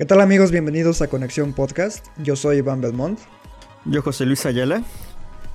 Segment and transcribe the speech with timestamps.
[0.00, 0.50] ¿Qué tal amigos?
[0.50, 2.06] Bienvenidos a Conexión Podcast.
[2.16, 3.20] Yo soy Iván Belmont.
[3.84, 4.82] Yo José Luis Ayala.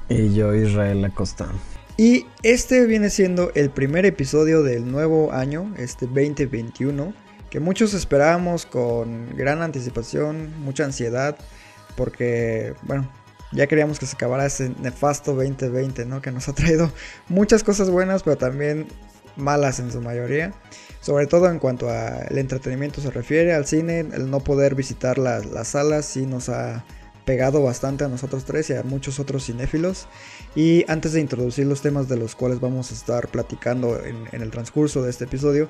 [0.07, 1.47] Y yo Israel Acosta.
[1.97, 7.11] Y este viene siendo el primer episodio del nuevo año, este 2021,
[7.49, 11.35] que muchos esperábamos con gran anticipación, mucha ansiedad,
[11.97, 13.11] porque, bueno,
[13.51, 16.21] ya queríamos que se acabara ese nefasto 2020, ¿no?
[16.21, 16.91] Que nos ha traído
[17.29, 18.85] muchas cosas buenas, pero también
[19.37, 20.53] malas en su mayoría.
[21.05, 25.45] Sobre todo en cuanto al entretenimiento se refiere, al cine, el no poder visitar las,
[25.45, 26.83] las salas sí nos ha
[27.25, 30.07] pegado bastante a nosotros tres y a muchos otros cinéfilos.
[30.55, 34.41] Y antes de introducir los temas de los cuales vamos a estar platicando en, en,
[34.41, 35.69] el transcurso de este episodio,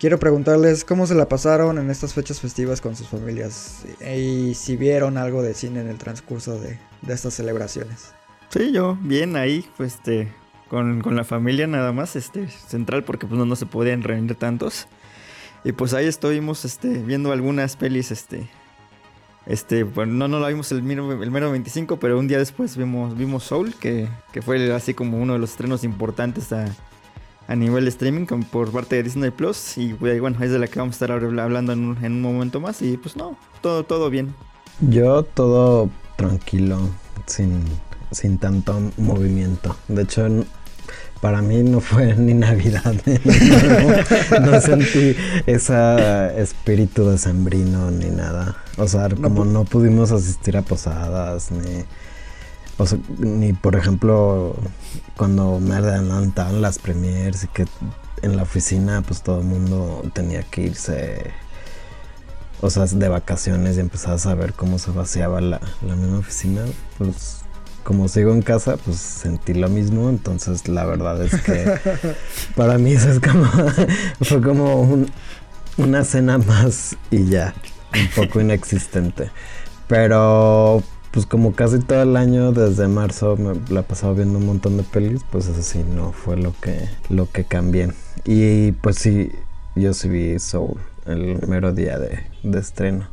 [0.00, 4.76] quiero preguntarles cómo se la pasaron en estas fechas festivas con sus familias y si
[4.76, 8.14] vieron algo de cine en el transcurso de, de estas celebraciones.
[8.48, 10.41] Sí, yo bien ahí, pues este,
[10.72, 14.36] con, con, la familia nada más, este, central, porque pues no, no se podían reunir
[14.36, 14.86] tantos.
[15.64, 18.48] Y pues ahí estuvimos este, viendo algunas pelis, este,
[19.44, 22.74] este, bueno, no, no la vimos el mero, el mero 25, pero un día después
[22.78, 26.64] vimos, vimos Soul, que, que fue así como uno de los estrenos importantes a,
[27.48, 29.76] a nivel de streaming por parte de Disney Plus.
[29.76, 32.60] Y bueno, es de la que vamos a estar hablando en un, en un momento
[32.60, 32.80] más.
[32.80, 34.34] Y pues no, todo, todo bien.
[34.80, 36.78] Yo todo tranquilo,
[37.26, 37.62] sin,
[38.10, 39.76] sin tanto movimiento.
[39.88, 40.26] De hecho,
[41.22, 42.94] para mí no fue ni Navidad.
[44.32, 48.56] No, no, sentí ese espíritu decembrino ni nada.
[48.76, 51.84] O sea, como no pudimos asistir a posadas, ni.
[52.76, 54.56] O sea, ni por ejemplo,
[55.16, 57.66] cuando me adelantaban las premiers y que
[58.22, 61.30] en la oficina, pues todo el mundo tenía que irse.
[62.60, 66.62] O sea, de vacaciones y empezabas a ver cómo se vaciaba la, la misma oficina,
[66.98, 67.42] pues
[67.84, 70.08] como sigo en casa, pues sentí lo mismo.
[70.08, 71.78] Entonces, la verdad es que
[72.56, 73.44] para mí eso es como.
[74.22, 75.10] fue como un,
[75.76, 77.54] una cena más y ya.
[77.94, 79.30] Un poco inexistente.
[79.86, 84.46] Pero, pues como casi todo el año, desde marzo, me la he pasado viendo un
[84.46, 85.22] montón de pelis.
[85.30, 87.92] Pues eso sí, no fue lo que, lo que cambié.
[88.24, 89.30] Y pues sí,
[89.76, 93.08] yo sí vi Soul el mero día de, de estreno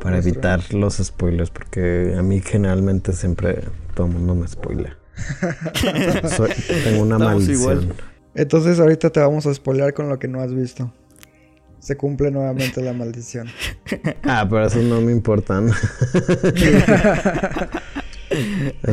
[0.00, 3.64] para evitar los spoilers, porque a mí generalmente siempre
[4.00, 4.96] todo el mundo me spoila.
[6.34, 6.50] Soy,
[6.84, 7.60] tengo una Estamos maldición.
[7.60, 7.94] Igual.
[8.34, 10.90] Entonces ahorita te vamos a spoilear con lo que no has visto.
[11.80, 13.48] Se cumple nuevamente la maldición.
[14.22, 15.70] Ah, pero eso no me importan.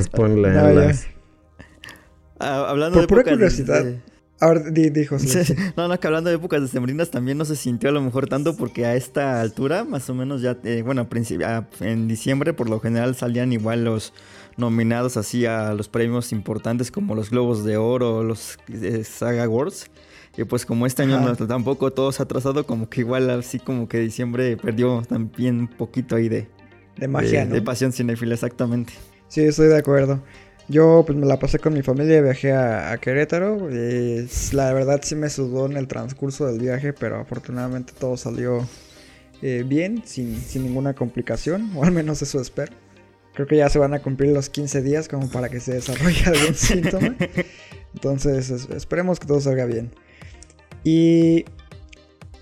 [0.01, 1.05] Spoilerlas.
[1.05, 1.11] No,
[2.39, 3.83] ah, hablando Por de pura curiosidad.
[3.85, 4.01] De...
[4.39, 5.19] Ahora dijo.
[5.19, 8.27] Sí, no, no, que hablando de épocas decembrinas también no se sintió a lo mejor
[8.27, 11.07] tanto porque a esta altura, más o menos ya, eh, bueno,
[11.79, 14.13] en diciembre por lo general salían igual los
[14.57, 19.89] nominados así a los premios importantes como los Globos de Oro, los eh, Saga Awards.
[20.37, 23.57] Y pues como este año no, tampoco todo se ha atrasado, como que igual así
[23.57, 26.47] como que diciembre perdió también un poquito ahí de...
[26.95, 27.55] De magia, de, ¿no?
[27.55, 28.93] de pasión cinéfila, exactamente.
[29.27, 30.21] Sí, estoy de acuerdo.
[30.67, 33.69] Yo pues me la pasé con mi familia, viajé a, a Querétaro.
[33.71, 38.67] Y la verdad sí me sudó en el transcurso del viaje, pero afortunadamente todo salió
[39.41, 42.73] eh, bien, sin, sin ninguna complicación, o al menos eso espero.
[43.37, 46.23] Creo que ya se van a cumplir los 15 días como para que se desarrolle
[46.25, 47.15] algún síntoma.
[47.93, 49.91] Entonces es, esperemos que todo salga bien.
[50.83, 51.45] Y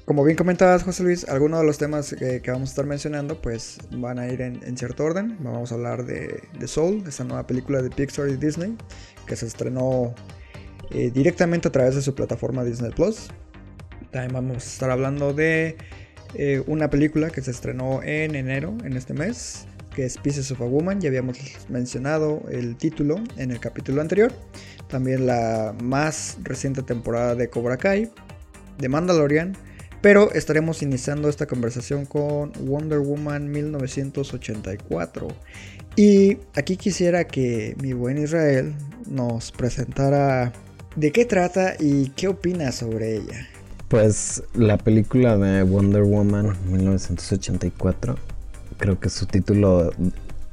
[0.05, 3.41] como bien comentabas, José Luis, algunos de los temas que, que, vamos a estar mencionando
[3.41, 5.35] pues van a ir en, en cierto orden.
[5.41, 8.77] Vamos a hablar de, de, Soul, esta nueva película de Pixar y Disney,
[9.27, 10.15] que se estrenó
[10.91, 13.27] eh, directamente a través de su plataforma Disney Plus.
[14.11, 15.75] También vamos a estar hablando de
[16.35, 20.61] eh, una película que se estrenó en enero, en este mes, que es Pieces of
[20.61, 20.99] a Woman.
[20.99, 21.37] Ya habíamos
[21.69, 24.33] mencionado el título en el capítulo anterior.
[24.89, 28.11] También la más reciente temporada de Cobra Kai,
[28.77, 29.55] de Mandalorian.
[30.01, 35.27] Pero estaremos iniciando esta conversación con Wonder Woman 1984.
[35.95, 38.75] Y aquí quisiera que mi buen Israel
[39.09, 40.51] nos presentara
[40.95, 43.47] de qué trata y qué opina sobre ella.
[43.87, 48.17] Pues la película de Wonder Woman 1984,
[48.77, 49.91] creo que su título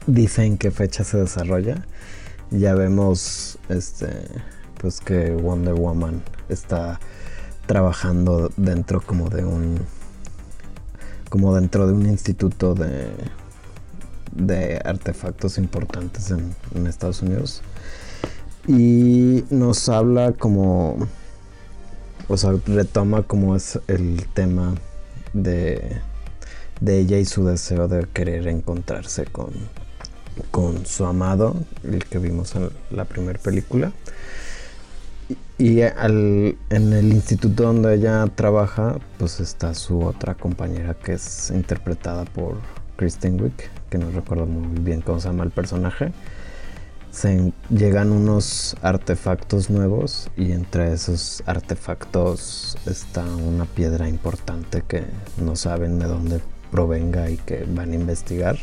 [0.06, 1.86] dice en qué fecha se desarrolla.
[2.50, 4.08] Ya vemos este
[4.80, 6.98] pues que Wonder Woman está
[7.66, 9.78] trabajando dentro como de un
[11.28, 13.08] como dentro de un instituto de
[14.34, 17.62] de artefactos importantes en, en Estados Unidos.
[18.66, 20.96] Y nos habla como,
[22.28, 24.74] o sea, retoma como es el tema
[25.32, 26.00] de,
[26.82, 29.50] de ella y su deseo de querer encontrarse con,
[30.50, 33.93] con su amado, el que vimos en la primera película.
[35.58, 41.50] Y al, en el instituto donde ella trabaja, pues está su otra compañera que es
[41.50, 42.56] interpretada por
[42.96, 43.55] Kristen Wiig,
[43.88, 46.12] que no recuerdo muy bien cómo se llama el personaje.
[47.12, 55.05] Se llegan unos artefactos nuevos y entre esos artefactos está una piedra importante que
[55.37, 56.40] no saben de dónde
[56.72, 58.58] provenga y que van a investigar,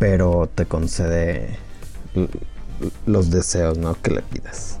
[0.00, 1.56] pero te concede
[3.06, 3.94] los deseos ¿no?
[4.02, 4.78] que le pidas.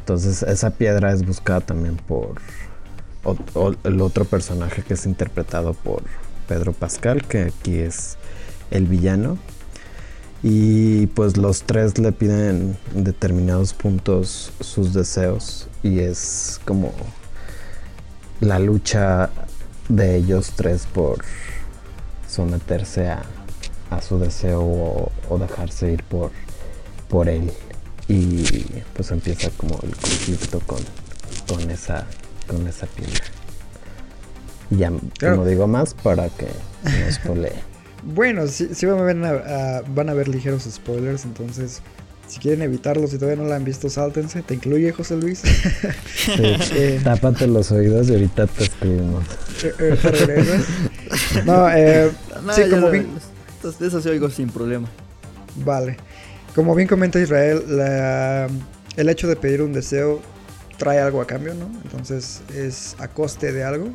[0.00, 2.34] Entonces esa piedra es buscada también por
[3.84, 6.02] el otro personaje que es interpretado por
[6.46, 8.18] Pedro Pascal, que aquí es
[8.70, 9.38] el villano.
[10.42, 16.92] Y pues los tres le piden en determinados puntos sus deseos y es como
[18.40, 19.30] la lucha
[19.88, 21.24] de ellos tres por
[22.34, 23.22] someterse a,
[24.00, 26.32] su deseo o, dejarse ir por,
[27.08, 27.52] por él.
[28.08, 28.64] Y
[28.94, 30.80] pues empieza como el conflicto con,
[31.48, 32.06] con, esa,
[32.48, 33.24] con esa piedra.
[34.70, 36.46] Y ya no digo más para que
[36.84, 37.52] no spoilee.
[38.06, 41.80] Bueno, sí, van, a ver, van a ver ligeros spoilers, entonces
[42.26, 44.42] si quieren evitarlos, si todavía no la han visto, sáltense.
[44.42, 45.42] ¿Te incluye José Luis?
[46.74, 49.24] Eh, tápate los oídos y ahorita te escribimos.
[49.62, 50.60] Eh, eh,
[51.44, 52.10] no, eh,
[52.54, 53.08] sí, como bien...
[53.78, 54.88] De eso sí oigo sin problema.
[55.64, 55.96] Vale.
[56.54, 57.62] Como bien comenta Israel,
[58.96, 60.20] el hecho de pedir un deseo
[60.76, 61.70] trae algo a cambio, ¿no?
[61.82, 63.88] Entonces es a coste de algo.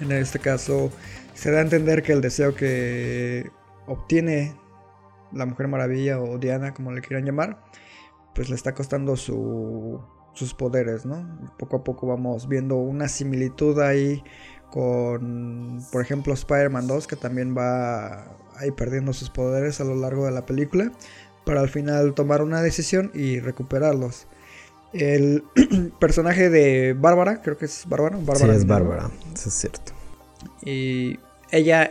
[0.00, 0.90] En este caso
[1.34, 3.50] se da a entender que el deseo que
[3.86, 4.54] obtiene
[5.32, 7.62] la Mujer Maravilla o Diana, como le quieran llamar,
[8.34, 11.26] pues le está costando sus poderes, ¿no?
[11.58, 14.22] Poco a poco vamos viendo una similitud ahí
[14.70, 18.24] con, por ejemplo, Spider-Man 2, que también va
[18.56, 20.92] ahí perdiendo sus poderes a lo largo de la película,
[21.44, 24.26] para al final tomar una decisión y recuperarlos.
[24.92, 25.44] El
[26.00, 28.16] personaje de Bárbara, creo que es Bárbara.
[28.16, 29.92] Bárbara sí, es Bárbara, eso es cierto.
[30.64, 31.18] Y
[31.50, 31.90] ella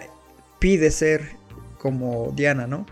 [0.59, 1.31] pide ser
[1.77, 2.85] como Diana, ¿no?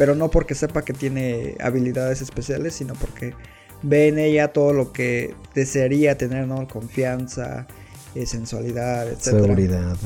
[0.00, 3.34] Pero no porque sepa que tiene habilidades especiales, sino porque
[3.82, 6.66] ve en ella todo lo que desearía tener, ¿no?
[6.66, 7.66] Confianza,
[8.14, 9.20] eh, sensualidad, etc.
[9.24, 9.98] Seguridad.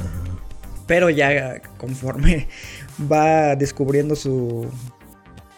[0.89, 2.49] Pero ya conforme
[3.13, 4.67] va descubriendo su,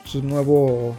[0.05, 0.95] su nuevo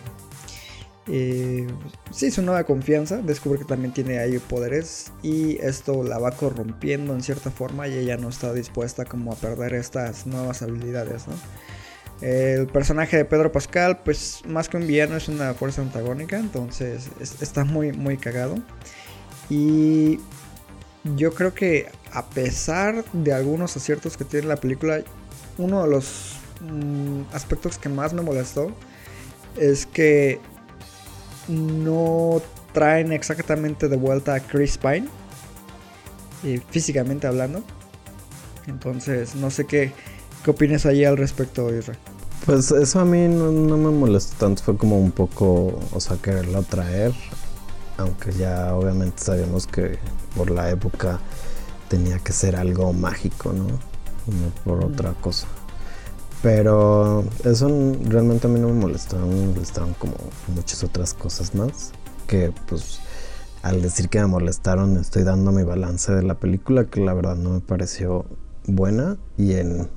[1.06, 1.68] eh,
[2.10, 7.14] sí, su nueva confianza, descubre que también tiene ahí poderes y esto la va corrompiendo
[7.14, 11.26] en cierta forma y ella no está dispuesta como a perder estas nuevas habilidades,
[12.22, 17.10] El personaje de Pedro Pascal, pues más que un villano es una fuerza antagónica, entonces
[17.42, 18.58] está muy, muy cagado.
[19.50, 20.20] Y
[21.16, 25.02] yo creo que a pesar de algunos aciertos que tiene la película,
[25.58, 28.72] uno de los mm, aspectos que más me molestó
[29.56, 30.40] es que
[31.48, 32.42] no
[32.74, 35.08] traen exactamente de vuelta a Chris Pine,
[36.44, 37.64] eh, físicamente hablando.
[38.68, 39.94] Entonces, no sé qué,
[40.44, 41.98] qué opinas ahí al respecto, Israel.
[42.46, 46.64] Pues eso a mí no, me molestó tanto, fue como un poco, o sea, quererlo
[46.64, 47.14] traer,
[47.98, 49.98] aunque ya obviamente sabíamos que
[50.36, 51.20] por la época
[51.90, 53.66] tenía que ser algo mágico, ¿no?
[53.66, 55.48] No por otra cosa.
[56.42, 57.68] Pero eso
[58.04, 60.14] realmente a mí no me molestó, me molestaron como
[60.56, 61.92] muchas otras cosas más.
[62.28, 63.00] Que pues
[63.64, 67.36] al decir que me molestaron estoy dando mi balance de la película que la verdad
[67.36, 68.26] no me pareció
[68.66, 69.90] buena y en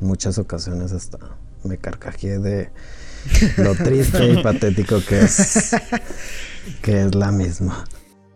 [0.00, 1.18] muchas ocasiones hasta
[1.68, 2.70] me carcajeé de
[3.58, 5.76] lo triste y patético que es
[6.82, 7.84] que es la misma.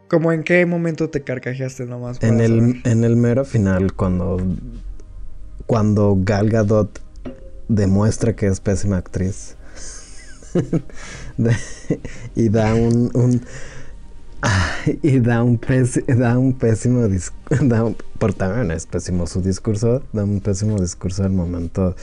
[0.09, 2.23] ¿Cómo en qué momento te carcajeaste nomás?
[2.23, 4.37] En el, en el mero final cuando
[5.67, 7.01] cuando Gal Gadot
[7.69, 9.57] demuestra que es pésima actriz.
[12.37, 13.41] y da un,
[15.03, 15.59] y da un,
[16.19, 21.33] da un pésimo discurso, por también es pésimo su discurso, da un pésimo discurso al
[21.33, 21.97] momento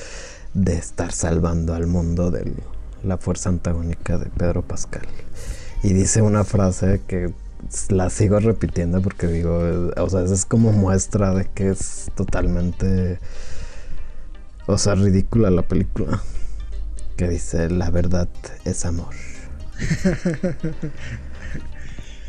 [0.54, 2.54] de estar salvando al mundo de
[3.04, 5.08] la fuerza antagónica de Pedro Pascal.
[5.84, 7.34] Y dice una frase que
[7.90, 13.20] la sigo repitiendo porque digo, o sea, es como muestra de que es totalmente
[14.70, 16.22] o sea, ridícula la película.
[17.18, 18.30] Que dice, la verdad
[18.66, 19.16] es amor.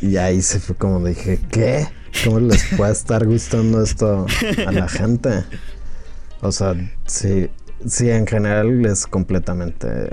[0.01, 1.87] y ahí se fue como dije, ¿qué?
[2.25, 4.25] ¿Cómo les puede estar gustando esto
[4.67, 5.45] a la gente?
[6.41, 6.75] O sea,
[7.07, 7.51] sí,
[7.87, 10.11] sí, en general es completamente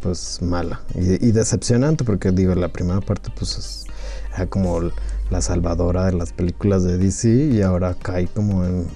[0.00, 4.92] pues mala y, decepcionante porque digo, la primera parte pues es, como
[5.30, 8.86] la salvadora de las películas de DC y ahora cae como en,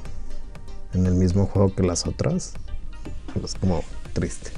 [0.95, 2.55] en el mismo juego que las otras.
[3.43, 3.83] Es como
[4.13, 4.51] triste.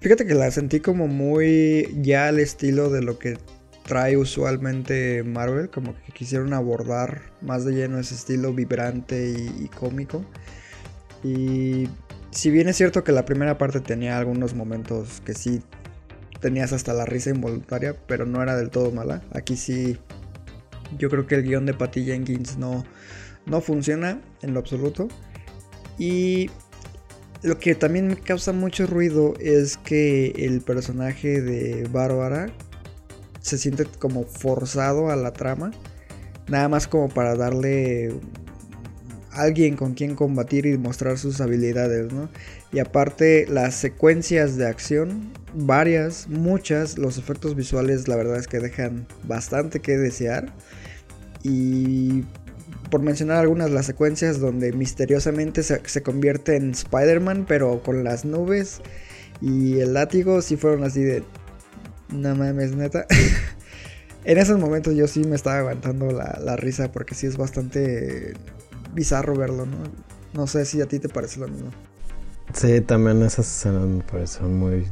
[0.00, 3.38] Fíjate que la sentí como muy ya al estilo de lo que
[3.84, 9.68] trae usualmente Marvel, como que quisieron abordar más de lleno ese estilo vibrante y, y
[9.68, 10.24] cómico.
[11.24, 11.88] Y
[12.32, 15.62] si bien es cierto que la primera parte tenía algunos momentos que sí
[16.40, 19.22] tenías hasta la risa involuntaria, pero no era del todo mala.
[19.32, 19.98] Aquí sí,
[20.98, 22.84] yo creo que el guion de Patty Jenkins no,
[23.46, 25.08] no funciona en lo absoluto.
[25.98, 26.50] Y
[27.42, 32.46] lo que también me causa mucho ruido es que el personaje de Bárbara
[33.40, 35.70] se siente como forzado a la trama.
[36.48, 38.12] Nada más como para darle
[39.32, 42.28] alguien con quien combatir y mostrar sus habilidades, ¿no?
[42.72, 48.60] Y aparte las secuencias de acción, varias, muchas, los efectos visuales la verdad es que
[48.60, 50.52] dejan bastante que desear.
[51.42, 52.24] Y
[52.90, 58.24] por mencionar algunas, las secuencias donde misteriosamente se, se convierte en Spider-Man, pero con las
[58.24, 58.80] nubes
[59.40, 61.24] y el látigo, sí fueron así de...
[62.10, 63.06] No mames, neta.
[64.24, 68.34] en esos momentos yo sí me estaba aguantando la, la risa porque sí es bastante
[68.92, 69.76] bizarro verlo, ¿no?
[70.34, 71.70] No sé si a ti te parece lo mismo.
[72.54, 74.86] Sí, también esas escenas me parecen muy.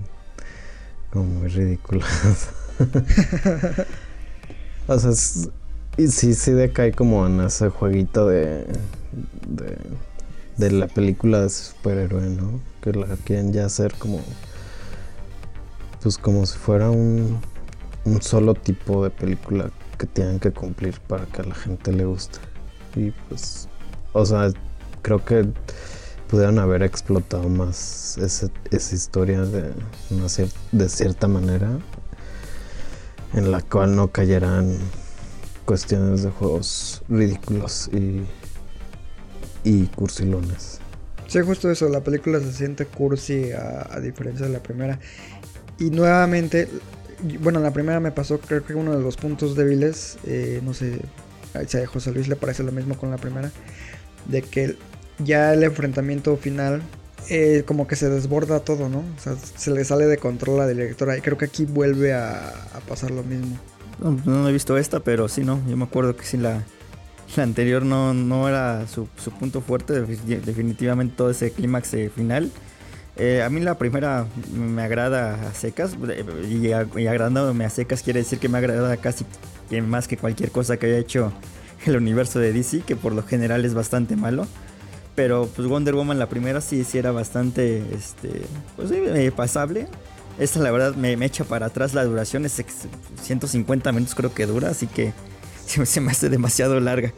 [1.12, 2.48] como muy ridículas.
[4.86, 5.48] o sea, es-
[5.96, 8.66] y sí, sí decae como en ese jueguito de.
[9.48, 9.76] de.
[10.56, 12.60] de la película de superhéroe, ¿no?
[12.80, 14.20] Que la quieren ya hacer como.
[16.02, 17.40] pues como si fuera un.
[18.04, 22.04] un solo tipo de película que tienen que cumplir para que a la gente le
[22.04, 22.38] guste.
[22.96, 23.68] Y pues.
[24.12, 24.50] O sea,
[25.02, 25.46] creo que
[26.28, 29.72] pudieron haber explotado más ese- esa historia de,
[30.10, 31.78] una cier- de cierta manera
[33.34, 34.76] en la cual no cayeran
[35.64, 38.22] cuestiones de juegos ridículos y,
[39.62, 40.80] y cursilones.
[41.28, 44.98] Sí, justo eso, la película se siente cursi a, diferencia de la primera.
[45.78, 46.68] Y nuevamente,
[47.40, 51.00] bueno, la primera me pasó, creo que uno de los puntos débiles, eh, no sé,
[51.54, 53.52] a José Luis le parece lo mismo con la primera,
[54.26, 54.76] de que
[55.18, 56.82] ya el enfrentamiento final
[57.28, 59.00] eh, como que se desborda todo, ¿no?
[59.00, 62.12] O sea, se le sale de control a la directora y creo que aquí vuelve
[62.12, 62.52] a,
[62.88, 63.56] pasar lo mismo.
[64.24, 65.60] No, he visto esta, pero sí, no.
[65.68, 66.64] Yo me acuerdo que sí, la,
[67.36, 69.06] anterior no, no era su,
[69.38, 70.02] punto fuerte.
[70.02, 72.50] defi- Definitivamente todo ese clímax final.
[73.16, 75.94] Eh, a mí la primera me agrada a secas.
[76.08, 76.72] eh, Y,
[77.06, 79.26] agradándome a secas quiere decir que me agrada casi
[79.86, 81.32] más que cualquier cosa que haya hecho
[81.86, 84.46] el universo de DC, que por lo general es bastante malo.
[85.14, 88.42] Pero pues Wonder Woman la primera sí, sí era bastante, este,
[88.76, 89.88] pues eh, pasable.
[90.38, 92.86] Esta la verdad me, echa para atrás la duración, es ex-
[93.22, 95.12] 150 minutos creo que dura, así que
[95.66, 97.12] se, se me hace demasiado larga.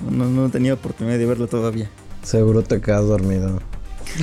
[0.00, 1.88] No, no he tenido oportunidad de verlo todavía.
[2.22, 3.60] Seguro te quedas dormido.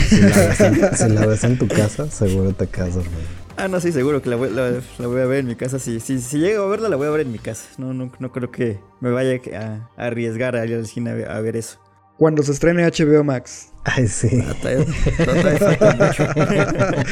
[0.10, 3.47] Si la ves en, si la ves en tu casa, seguro te quedas dormido.
[3.58, 5.80] Ah, no, sí, seguro que la voy, la, la voy a ver en mi casa.
[5.80, 7.66] Si, si, si llego a verla, la voy a ver en mi casa.
[7.78, 11.14] No, no, no creo que me vaya a, a arriesgar a ir al cine a
[11.16, 11.80] ver, a ver eso.
[12.18, 13.70] Cuando se estrene HBO Max.
[13.84, 14.30] Ay, sí.
[14.44, 14.86] Ah, todavía-
[15.26, 17.04] todavía falta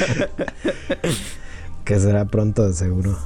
[1.83, 3.17] Que será pronto de seguro.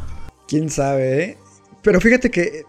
[0.48, 1.38] Quién sabe, ¿eh?
[1.82, 2.64] Pero fíjate que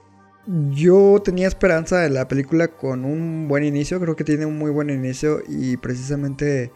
[0.71, 4.01] yo tenía esperanza en la película con un buen inicio.
[4.01, 6.71] Creo que tiene un muy buen inicio y precisamente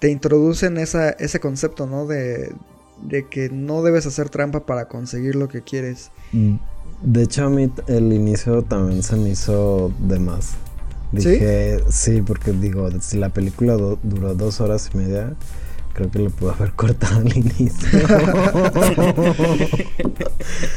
[0.00, 2.06] te introducen esa, ese concepto, ¿no?
[2.06, 2.52] De,
[3.02, 6.10] de que no debes hacer trampa para conseguir lo que quieres.
[7.02, 10.52] De hecho, a mí el inicio también se me hizo de más.
[11.16, 11.30] ¿Sí?
[11.30, 15.32] Dije, sí, porque digo, si la película do- duró dos horas y media,
[15.94, 17.88] creo que le pudo haber cortado el inicio.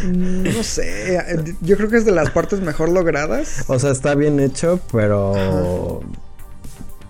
[0.04, 1.20] Mm, No sé,
[1.62, 3.66] yo creo que es de las partes mejor logradas.
[3.68, 6.02] o sea, está bien hecho, pero.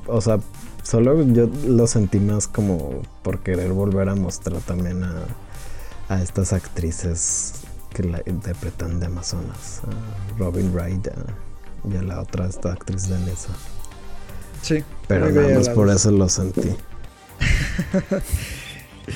[0.08, 0.39] O sea,
[0.83, 5.13] solo yo lo sentí más como por querer volver a mostrar también a,
[6.09, 7.53] a estas actrices
[7.93, 9.81] que la interpretan de Amazonas.
[9.83, 13.50] a Robin Wright a- y a la otra, esta actriz danesa.
[14.61, 14.83] Sí.
[15.07, 16.75] Pero nada más por eso lo sentí.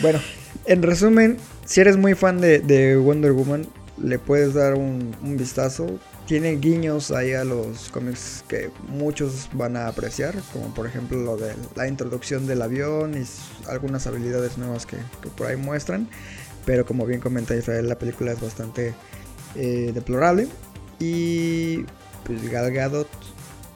[0.01, 0.19] Bueno,
[0.65, 3.67] en resumen, si eres muy fan de, de Wonder Woman,
[4.01, 5.85] le puedes dar un, un vistazo.
[6.27, 11.37] Tiene guiños ahí a los cómics que muchos van a apreciar, como por ejemplo lo
[11.37, 13.25] de la introducción del avión y
[13.69, 16.09] algunas habilidades nuevas que, que por ahí muestran.
[16.65, 18.95] Pero como bien comenta Israel, la película es bastante
[19.55, 20.47] eh, deplorable.
[20.99, 21.85] Y
[22.25, 23.07] pues Gal Gadot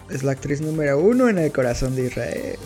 [0.09, 2.57] es la actriz número uno en el corazón de Israel.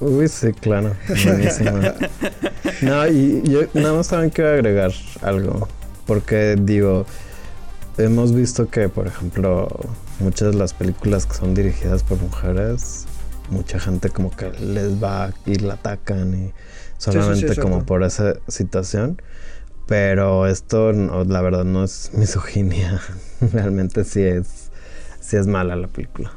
[0.00, 0.94] Uy, sí, claro.
[1.08, 1.94] Buenísima.
[2.82, 5.68] no, y yo nada más también quiero agregar algo.
[6.06, 7.06] Porque digo,
[7.98, 9.68] hemos visto que, por ejemplo,
[10.20, 13.06] muchas de las películas que son dirigidas por mujeres,
[13.50, 16.52] mucha gente como que les va y la atacan y
[16.98, 19.20] solamente como por esa situación.
[19.86, 23.00] Pero esto, la verdad, no es misoginia.
[23.52, 24.70] Realmente sí es,
[25.20, 26.32] sí es mala la película.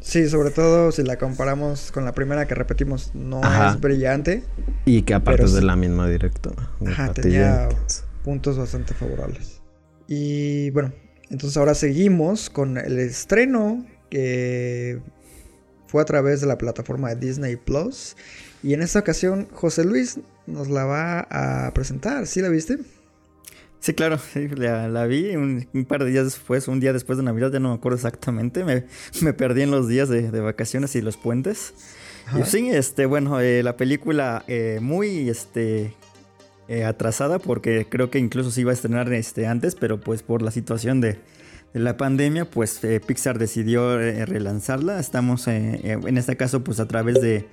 [0.00, 4.44] Sí, sobre todo si la comparamos con la primera que repetimos, no es brillante.
[4.84, 6.70] Y que aparte es de la misma directora.
[6.86, 7.68] Ajá, tenía
[8.22, 9.55] puntos bastante favorables.
[10.08, 10.92] Y bueno,
[11.30, 15.00] entonces ahora seguimos con el estreno que
[15.86, 18.16] fue a través de la plataforma de Disney Plus.
[18.62, 22.26] Y en esta ocasión José Luis nos la va a presentar.
[22.26, 22.78] ¿Sí la viste?
[23.80, 27.52] Sí, claro, sí, la, vi un, par de días después, un día después de Navidad,
[27.52, 31.74] ya no me acuerdo exactamente, me, perdí en los días de, vacaciones y los puentes.
[32.36, 35.94] Y sí, este, bueno, eh, la película eh, muy este,
[36.68, 40.42] eh, atrasada porque creo que incluso se iba a estrenar este, antes, pero pues por
[40.42, 41.18] la situación de,
[41.72, 44.98] la pandemia, pues Pixar decidió relanzarla.
[44.98, 47.46] Estamos en este caso pues a través de,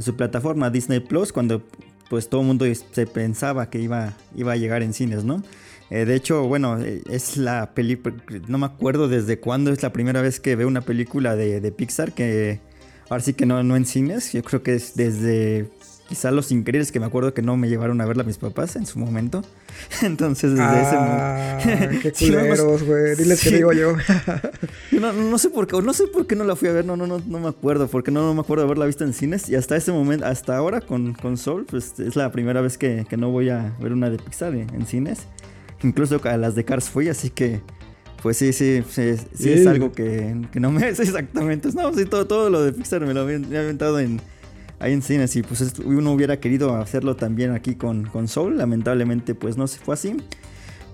[0.00, 1.62] su plataforma Disney Plus, cuando
[2.08, 5.42] pues todo el mundo se pensaba que iba, iba a llegar en cines, ¿no?
[5.90, 8.16] Eh, de hecho, bueno, eh, es la película,
[8.48, 12.12] no me acuerdo desde cuándo es la primera vez que veo una película de, Pixar
[12.12, 12.60] que
[13.08, 15.68] ahora sí que no, no en cines, yo creo que es desde
[16.10, 18.84] quizá Los Increíbles que me acuerdo que no me llevaron a verla mis papás en
[18.84, 19.42] su momento.
[20.02, 23.16] Entonces desde ah, ese qué culeros, güey.
[23.16, 23.94] Diles que digo yo.
[25.00, 27.06] no, sé por qué, no sé por qué no la fui a ver, no, no,
[27.06, 29.48] no, no me acuerdo, porque no, me acuerdo de haberla visto en cines.
[29.48, 33.06] Y hasta ese momento, hasta ahora con, con Soul, pues es la primera vez que,
[33.08, 35.28] que no voy a ver una de Pixar en cines.
[35.82, 37.62] Incluso a las de Cars fui, así que
[38.22, 41.70] pues sí, sí, sí, sí es algo que, no me es exactamente.
[41.74, 44.20] No, sí, todo, todo lo de Pixar me lo había, aventado en,
[44.80, 48.58] ahí en cines y pues uno hubiera querido hacerlo también aquí con, con Soul.
[48.58, 50.16] Lamentablemente pues no se fue así.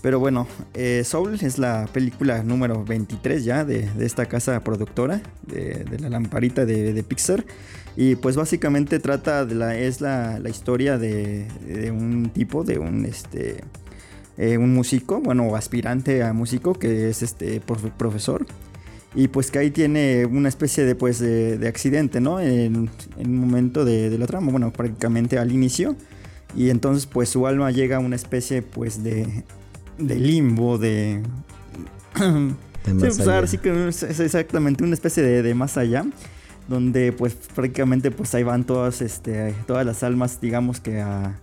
[0.02, 5.84] Pero bueno, eh, Soul es la película número 23 ya de, esta casa productora, de,
[5.98, 7.44] la lamparita de, Pixar.
[7.96, 11.48] Y pues básicamente trata de la, es la, la historia de,
[11.90, 13.64] un tipo, de un este
[14.38, 18.46] eh, un músico, bueno, aspirante a músico, que es este profesor.
[19.16, 22.38] Y pues que ahí tiene una especie de, pues, de, accidente, ¿no?
[22.38, 25.96] En, un momento de, la trama, bueno, prácticamente al inicio.
[26.54, 29.44] Y entonces pues su alma llega a una especie pues de,
[29.98, 31.22] de limbo, de...
[32.14, 36.06] sí, pues, sí que es exactamente una especie de, más allá
[36.68, 41.36] donde pues prácticamente pues ahí van todas este todas las almas digamos que a,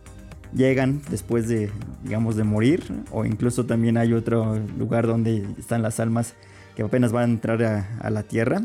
[0.55, 1.69] llegan después de,
[2.03, 6.35] digamos, de morir, o incluso también hay otro lugar donde están las almas
[6.75, 8.61] que apenas van a entrar a, la tierra.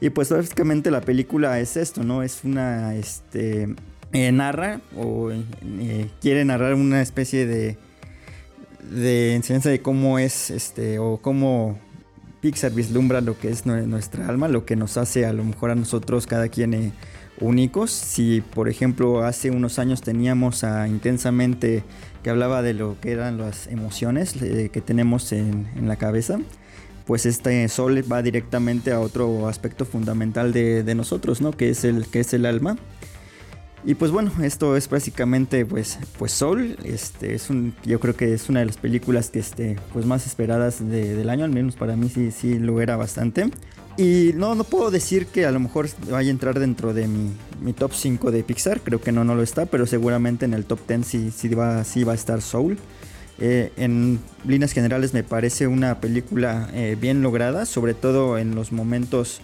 [0.00, 2.22] Y pues básicamente la película es esto, ¿no?
[2.22, 3.74] Es una, este,
[4.12, 7.76] eh, narra o eh, quiere narrar una especie de,
[8.90, 11.78] de enseñanza de cómo es, este, o cómo
[12.40, 15.74] Pixar vislumbra lo que es nuestra alma, lo que nos hace a lo mejor a
[15.74, 16.74] nosotros cada quien...
[16.74, 16.92] Eh,
[17.40, 17.90] únicos.
[17.90, 21.84] Si, por ejemplo, hace unos años teníamos Intensamente
[22.22, 26.38] que hablaba de lo que eran las emociones que tenemos en, la cabeza,
[27.06, 31.52] pues este sol va directamente a otro aspecto fundamental de, nosotros, ¿no?
[31.52, 32.76] Que es el, que es el alma.
[33.86, 36.78] Y pues bueno, esto es básicamente pues, pues Soul.
[36.84, 40.26] Este, es un, yo creo que es una de las películas que este, pues más
[40.26, 43.50] esperadas del año, al menos para mí sí, sí lo era bastante.
[43.96, 47.72] Y no, no puedo decir que a lo mejor vaya a entrar dentro de mi,
[47.74, 50.80] top 5 de Pixar, creo que no, no lo está, pero seguramente en el top
[50.88, 52.78] 10 sí, sí, va, sí va a estar Soul.
[53.38, 58.70] Eh, en líneas generales me parece una película eh, bien lograda, sobre todo en los
[58.70, 59.40] momentos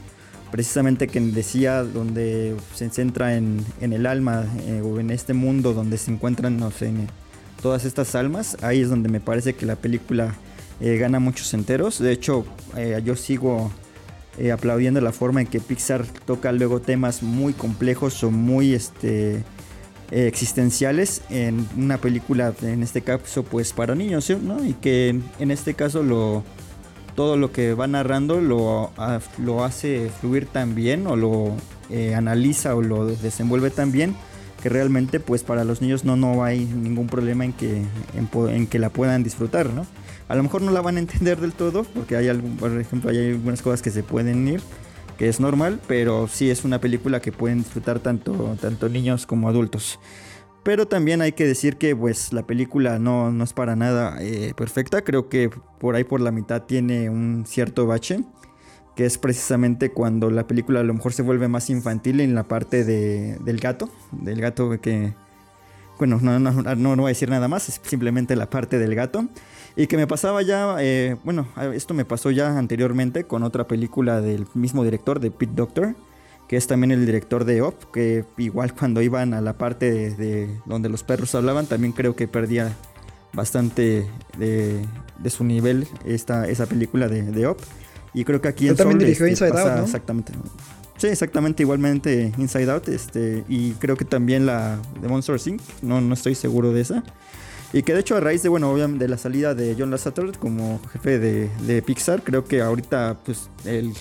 [0.52, 5.96] precisamente que decía donde se centra en, el alma eh, o en este mundo donde
[5.98, 6.60] se encuentran
[7.62, 10.34] todas estas almas, ahí es donde me parece que la película
[10.80, 11.98] gana muchos enteros.
[11.98, 12.46] De hecho,
[13.04, 13.70] yo sigo
[14.50, 19.44] aplaudiendo la forma en que Pixar toca luego temas muy complejos o muy este,
[20.10, 24.64] eh, existenciales en una película, en este caso pues para niños, ¿no?
[24.64, 26.42] Y que en, este caso lo,
[27.14, 28.90] todo lo que va narrando lo,
[29.38, 31.52] lo hace fluir tan bien o lo
[31.90, 34.14] eh, analiza o lo desenvuelve tan bien
[34.62, 37.82] que realmente pues para los niños no, no hay ningún problema en que,
[38.14, 39.86] en que la puedan disfrutar, ¿no?
[40.28, 43.10] A lo mejor no la van a entender del todo, porque hay algún, por ejemplo,
[43.10, 44.60] hay algunas cosas que se pueden ir,
[45.20, 49.50] que es normal, pero sí es una película que pueden disfrutar tanto, tanto niños como
[49.50, 50.00] adultos.
[50.62, 54.54] Pero también hay que decir que pues la película no, no es para nada eh,
[54.56, 55.02] perfecta.
[55.02, 58.24] Creo que por ahí por la mitad tiene un cierto bache.
[58.96, 62.44] que es precisamente cuando la película a lo mejor se vuelve más infantil en la
[62.48, 65.12] parte de, del gato, del gato que,
[65.98, 68.94] bueno, no, no, no, no voy a decir nada más, es simplemente la parte del
[68.94, 69.28] gato.
[69.76, 74.20] Y que me pasaba ya, eh, bueno, esto me pasó ya anteriormente con otra película
[74.20, 75.94] del mismo director, de Pete Doctor,
[76.48, 80.50] que es también el director de Op, que igual cuando iban a la parte de,
[80.66, 82.76] donde los perros hablaban, también creo que perdía
[83.32, 84.06] bastante
[84.36, 84.84] de,
[85.28, 87.58] su nivel esta, esa película de, de Op.
[88.12, 89.84] Y creo que aquí en también dirigió este, Inside Out, ¿no?
[89.84, 90.32] Exactamente.
[90.96, 96.00] Sí, exactamente, igualmente Inside Out, este, y creo que también la de Monster Inc., no,
[96.00, 97.04] no estoy seguro de esa.
[97.72, 100.36] Y que de hecho a raíz de, bueno, obviamente de la salida de John Lasseter
[100.38, 103.94] como jefe de, Pixar, creo que ahorita pues el,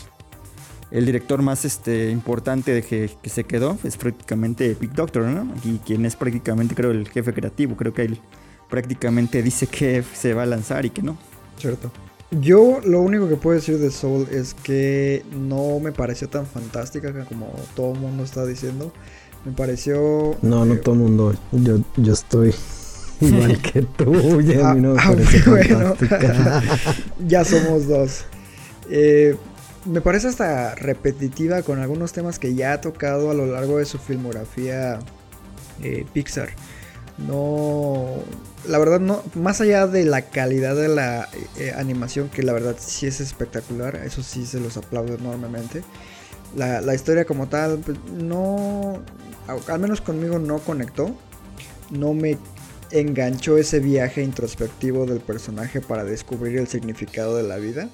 [0.89, 5.53] el director más este, importante de que, se quedó es prácticamente Big Doctor, ¿no?
[5.63, 8.19] Y quien es prácticamente creo el jefe creativo, creo que él
[8.69, 11.17] prácticamente dice que se va a lanzar y que no.
[11.58, 11.91] Cierto.
[12.32, 17.12] Yo lo único que puedo decir de Soul es que no me pareció tan fantástica
[17.25, 18.91] como todo el mundo está diciendo.
[19.45, 20.36] Me pareció...
[20.43, 21.34] No, no todo el mundo.
[21.51, 22.53] Yo, yo estoy
[23.21, 24.41] igual que tú.
[24.41, 25.13] Ya, no ah,
[25.45, 25.95] bueno,
[27.27, 28.25] ya somos dos.
[28.89, 29.36] Eh,
[29.86, 33.86] me parece hasta repetitiva con algunos temas que ya ha tocado a lo largo de
[33.86, 34.99] su filmografía
[35.82, 36.49] eh, Pixar.
[37.27, 38.15] No,
[38.67, 41.27] la verdad no, más allá de la calidad de la
[41.58, 45.84] eh, animación, que la verdad sí es espectacular, eso sí se los aplaudo enormemente.
[46.55, 49.01] La, la historia como tal, pues, no,
[49.67, 51.15] al menos conmigo no conectó,
[51.91, 52.38] no me
[52.91, 57.89] enganchó ese viaje introspectivo del personaje para descubrir el significado de la vida.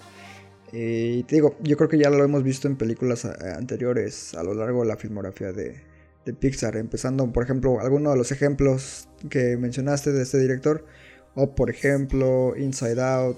[0.72, 4.44] Eh, y te digo, yo creo que ya lo hemos visto en películas anteriores a
[4.44, 5.82] lo largo de la filmografía de,
[6.40, 10.84] Pixar, empezando por ejemplo algunos de los ejemplos que mencionaste de este director,
[11.36, 13.38] o por ejemplo Inside Out,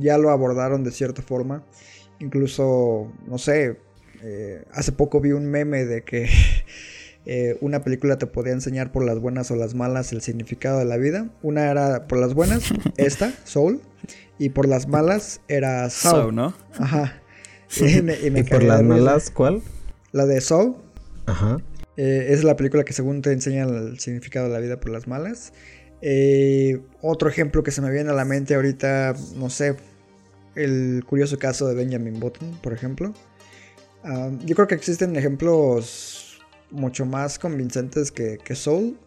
[0.00, 1.64] ya lo abordaron de cierta forma,
[2.18, 3.78] incluso, no sé,
[4.22, 6.28] eh, hace poco vi un meme de que
[7.30, 10.86] eh, una película te podía enseñar por las buenas o las malas el significado de
[10.86, 12.62] la vida, una era por las buenas,
[12.96, 13.82] esta, Soul,
[14.38, 16.54] y por las malas era Soul, ¿no?
[16.78, 17.20] Ajá.
[17.70, 19.60] Y, por las malas cuál?
[20.12, 20.76] La de Soul.
[21.26, 21.58] Ajá.
[21.98, 25.06] Eh, es la película que según te enseña el significado de la vida por las
[25.06, 25.52] malas.
[26.00, 29.76] Eh, otro ejemplo que se me viene a la mente ahorita, no sé,
[30.54, 33.12] el curioso caso de Benjamin Button, por ejemplo.
[34.02, 36.17] Ah, yo creo que existen ejemplos
[36.70, 38.98] mucho más convincentes que, Soul.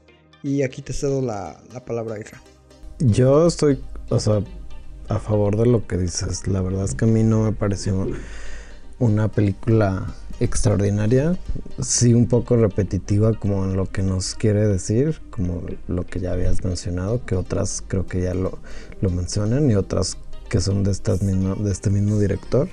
[0.44, 2.42] Y aquí te cedo la, la palabra, hija.
[3.00, 4.44] Yo estoy, o sea,
[5.08, 6.48] a favor de lo que dices.
[6.48, 8.08] La verdad es que a mí no me pareció
[9.00, 11.38] una película extraordinaria,
[11.80, 16.32] sí un poco repetitiva como en lo que nos quiere decir, como lo que ya
[16.32, 18.60] habías mencionado, que otras creo que ya lo,
[19.02, 20.18] mencionan y otras
[20.50, 22.70] que son de, estas de este mismo director.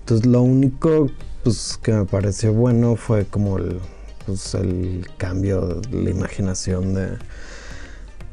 [0.00, 1.10] Entonces lo único
[1.42, 3.80] pues, que me pareció bueno fue como el,
[4.26, 7.18] pues, el cambio, la imaginación de,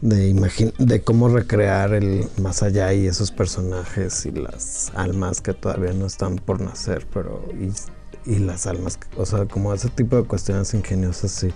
[0.01, 5.93] de, de cómo recrear el más allá y esos personajes y las almas que todavía
[5.93, 7.43] no están por nacer, pero
[8.25, 11.53] y las almas, o sea, como ese tipo de cuestiones ingeniosas, sí.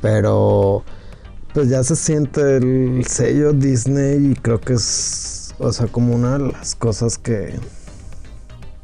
[0.00, 0.84] Pero
[1.54, 6.38] pues ya se siente el sello Disney y creo que es, o sea, como una
[6.38, 7.54] de las cosas que,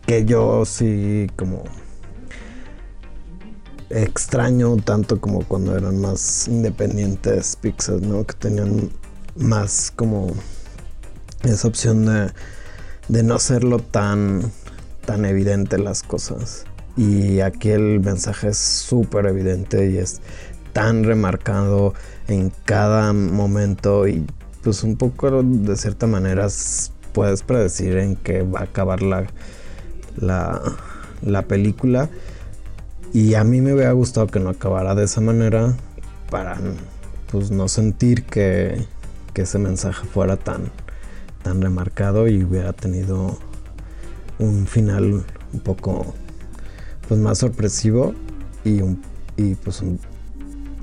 [0.06, 1.64] que yo sí como
[3.94, 8.24] extraño tanto como cuando eran más independientes Pixar, ¿no?
[8.24, 8.90] Que tenían
[9.36, 10.32] más como
[11.42, 12.32] esa opción de,
[13.08, 14.52] de no hacerlo tan,
[15.06, 16.64] tan evidente las cosas.
[16.96, 20.20] Y aquí el mensaje es súper evidente y es
[20.72, 21.94] tan remarcado
[22.28, 24.26] en cada momento y
[24.62, 26.48] pues un poco de cierta manera
[27.12, 29.26] puedes predecir en qué va a acabar la,
[30.16, 32.08] la, película.
[33.14, 35.72] Y a mí me hubiera gustado que no acabara de esa manera
[36.30, 36.58] para
[37.30, 38.84] pues no sentir que,
[39.32, 40.72] que ese mensaje fuera tan,
[41.44, 43.38] tan remarcado y hubiera tenido
[44.40, 46.12] un final un poco
[47.06, 48.16] pues más sorpresivo
[48.64, 49.00] y, un,
[49.36, 49.80] y pues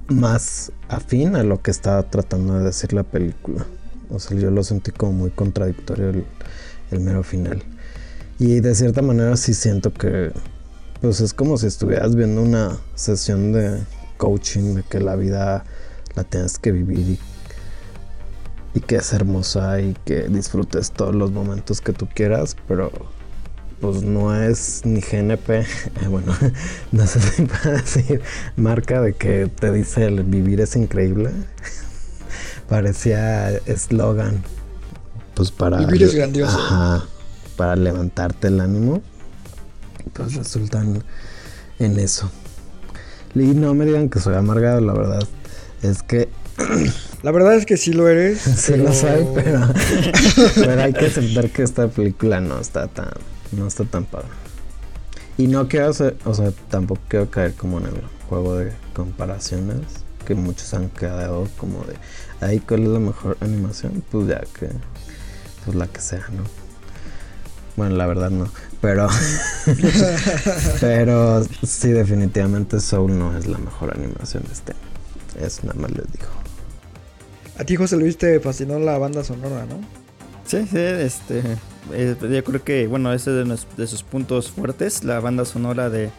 [0.07, 3.65] más afín a lo que estaba tratando de decir la película.
[4.09, 6.25] O sea, yo lo sentí como muy contradictorio el,
[6.91, 7.61] el mero final.
[8.39, 10.31] Y de cierta manera sí siento que
[11.01, 13.79] pues es como si estuvieras viendo una sesión de
[14.17, 15.65] coaching de que la vida
[16.15, 17.19] la tienes que vivir y,
[18.75, 22.91] y que es hermosa y que disfrutes todos los momentos que tú quieras, pero
[23.81, 25.65] pues no es ni GNP, eh,
[26.07, 26.33] bueno,
[26.91, 28.21] no sé si puedo decir
[28.55, 31.31] marca de que te dice el vivir es increíble.
[32.69, 34.43] Parecía eslogan.
[35.33, 35.79] Pues para.
[35.79, 36.57] Vivir es grandioso.
[36.57, 37.05] Ajá,
[37.57, 39.01] para levantarte el ánimo.
[40.13, 41.03] Pues resultan
[41.79, 42.31] en eso.
[43.35, 45.27] Y no me digan que soy amargado, la verdad.
[45.81, 46.29] Es que
[47.23, 48.39] La verdad es que sí lo eres.
[48.57, 49.61] sí lo soy, pero,
[50.55, 53.09] pero hay que aceptar que esta película no está tan,
[53.51, 54.27] no está tan padre.
[55.37, 59.81] Y no quiero hacer, o sea, tampoco quiero caer como en el juego de comparaciones
[60.25, 61.95] que muchos han quedado como de,
[62.45, 64.69] ahí cuál es la mejor animación, pues ya que,
[65.65, 66.43] pues la que sea, ¿no?
[67.77, 68.49] Bueno, la verdad no,
[68.81, 69.07] pero,
[70.79, 74.73] pero sí definitivamente Soul no es la mejor animación de este.
[74.73, 75.45] año.
[75.47, 76.27] Eso nada más les digo.
[77.57, 79.79] A ti, José Luis, te fascinó la banda sonora, ¿no?
[80.45, 81.41] Sí, sí, este.
[81.93, 85.45] eh, yo creo que, bueno, ese es de, nos- de sus puntos fuertes, la banda
[85.45, 86.09] sonora de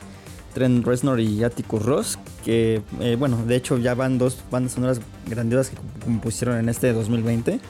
[0.55, 5.01] Trent Reznor y Atticus Ross, que, eh, bueno, de hecho ya van dos bandas sonoras
[5.27, 7.61] grandiosas que compusieron en este 2020.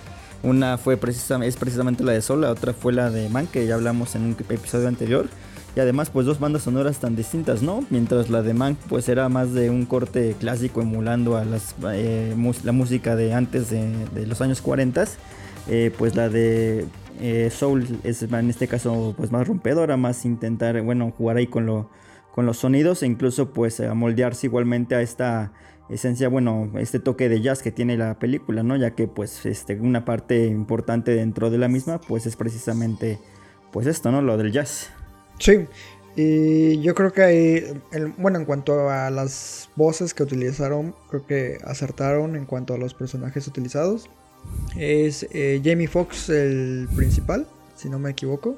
[0.42, 3.66] Una fue precisamente, es precisamente la de Sol, la otra fue la de Man, que
[3.66, 5.28] ya hablamos en un episodio anterior.
[5.74, 7.84] Y además, pues dos bandas sonoras tan distintas, ¿no?
[7.88, 12.34] Mientras la de Man, pues era más de un corte clásico emulando a las, eh,
[12.64, 15.04] la música de antes de, los años 40.
[15.68, 16.86] eh, pues la de
[17.20, 21.66] eh, Soul es en este caso pues más rompedora, más intentar, bueno, jugar ahí con,
[21.66, 21.88] lo,
[22.32, 25.52] con los sonidos e incluso pues moldearse igualmente a esta
[25.88, 28.76] esencia, bueno, este toque de jazz que tiene la película, ¿no?
[28.76, 33.18] Ya que pues este, una parte importante dentro de la misma pues es precisamente
[33.72, 34.22] pues esto, ¿no?
[34.22, 34.88] Lo del jazz.
[35.38, 35.66] Sí.
[36.14, 41.26] Y yo creo que ahí, el- bueno, en cuanto a las voces que utilizaron, creo
[41.26, 44.10] que acertaron en cuanto a los personajes utilizados.
[44.76, 48.56] Es eh, Jamie Foxx el principal, si no me equivoco.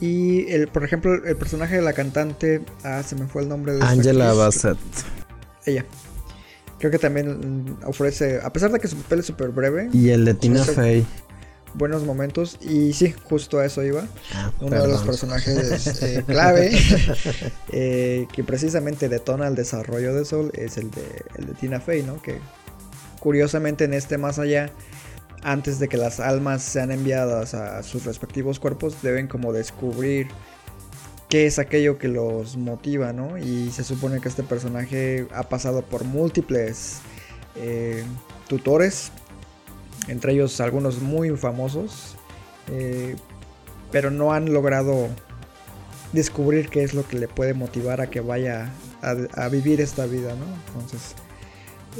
[0.00, 3.74] Y el, por ejemplo, el personaje de la cantante, ah, se me fue el nombre
[3.74, 4.32] de Angela.
[4.32, 4.78] Bassett.
[5.66, 5.84] Ella.
[6.78, 7.28] Creo que también
[7.64, 10.64] mm, ofrece, a pesar de que su papel es súper breve, Y el de Tina
[10.64, 11.04] Fey.
[11.74, 12.58] buenos momentos.
[12.60, 14.06] Y sí, justo a eso iba.
[14.32, 16.70] Ah, Uno de los personajes eh, clave
[17.72, 22.02] eh, que precisamente detona el desarrollo de Sol es el de, el de Tina Fey,
[22.02, 22.22] ¿no?
[22.22, 22.38] Que
[23.20, 24.70] curiosamente en este más allá,
[25.42, 30.28] antes de que las almas sean enviadas a sus respectivos cuerpos, deben como descubrir
[31.28, 33.38] qué es aquello que los motiva, ¿no?
[33.38, 37.00] Y se supone que este personaje ha pasado por múltiples
[37.56, 38.04] eh,
[38.48, 39.12] tutores,
[40.08, 42.16] entre ellos algunos muy famosos,
[42.68, 43.16] eh,
[43.92, 45.08] pero no han logrado
[46.12, 50.34] descubrir qué es lo que le puede motivar a que vaya a, vivir esta vida,
[50.34, 50.46] ¿no?
[50.68, 51.14] Entonces,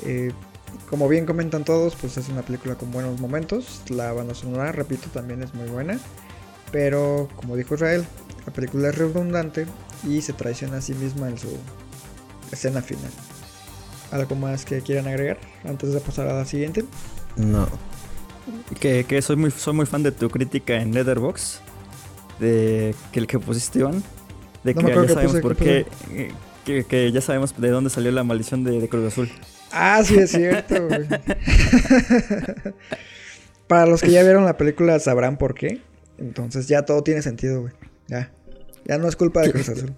[0.07, 0.33] eh,
[0.88, 3.83] como bien comentan todos, pues es una película con buenos momentos.
[3.88, 5.99] La banda sonora, repito, también es muy buena.
[6.73, 8.05] Pero, como dijo Israel,
[8.48, 9.66] la película es redundante
[10.08, 11.48] y se traiciona a sí misma en su
[12.50, 13.11] escena final.
[14.11, 16.87] ¿Algo más que quieran agregar antes de pasar a la siguiente?
[17.37, 17.68] No.
[18.80, 21.61] Que, que soy muy soy muy fan de tu crítica en Letterboxd.
[22.40, 24.02] De que el que pusiste Iván.
[24.64, 25.87] De No que ya qué sabemos puse, por ¿qué
[26.64, 29.30] Que, que ya sabemos de dónde salió la maldición de, de Cruz Azul.
[29.72, 30.74] Ah, sí, es cierto.
[30.88, 31.06] güey.
[33.66, 35.82] Para los que ya vieron la película sabrán por qué.
[36.16, 37.74] Entonces ya todo tiene sentido, güey.
[38.06, 38.32] Ya.
[38.88, 39.92] Ya no es culpa de Cruz Azul.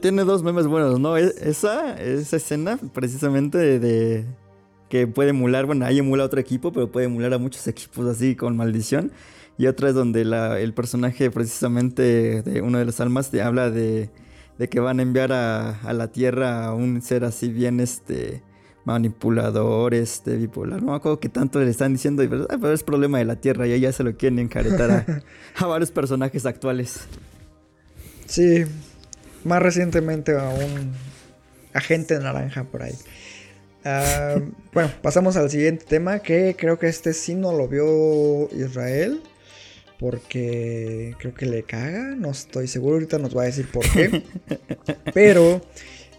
[0.00, 1.16] Tiene dos memes buenos, ¿no?
[1.16, 4.24] E- Esa, esa escena, precisamente de, de-
[4.88, 8.06] que puede emular, bueno, ahí emula a otro equipo, pero puede emular a muchos equipos
[8.08, 9.12] así con maldición.
[9.58, 13.70] Y otra es donde la- el personaje, precisamente de uno de las almas, te habla
[13.70, 14.10] de,
[14.58, 18.42] de que van a enviar a, a la tierra a un ser así bien este
[18.84, 20.82] manipulador, este bipolar.
[20.82, 23.36] No me acuerdo qué tanto le están diciendo, y, "Ah, pero es problema de la
[23.36, 25.22] tierra, y ahí ya se lo quieren encaretar a,
[25.62, 27.00] a varios personajes actuales.
[28.30, 28.64] Sí.
[29.44, 30.92] Más recientemente a un
[31.74, 32.94] agente naranja por ahí.
[33.84, 34.36] Ah,
[34.72, 39.22] bueno, pasamos al siguiente tema que creo que este sí no lo vio Israel.
[39.98, 44.22] Porque creo que le caga, no estoy seguro, ahorita nos va a decir por qué.
[45.12, 45.60] Pero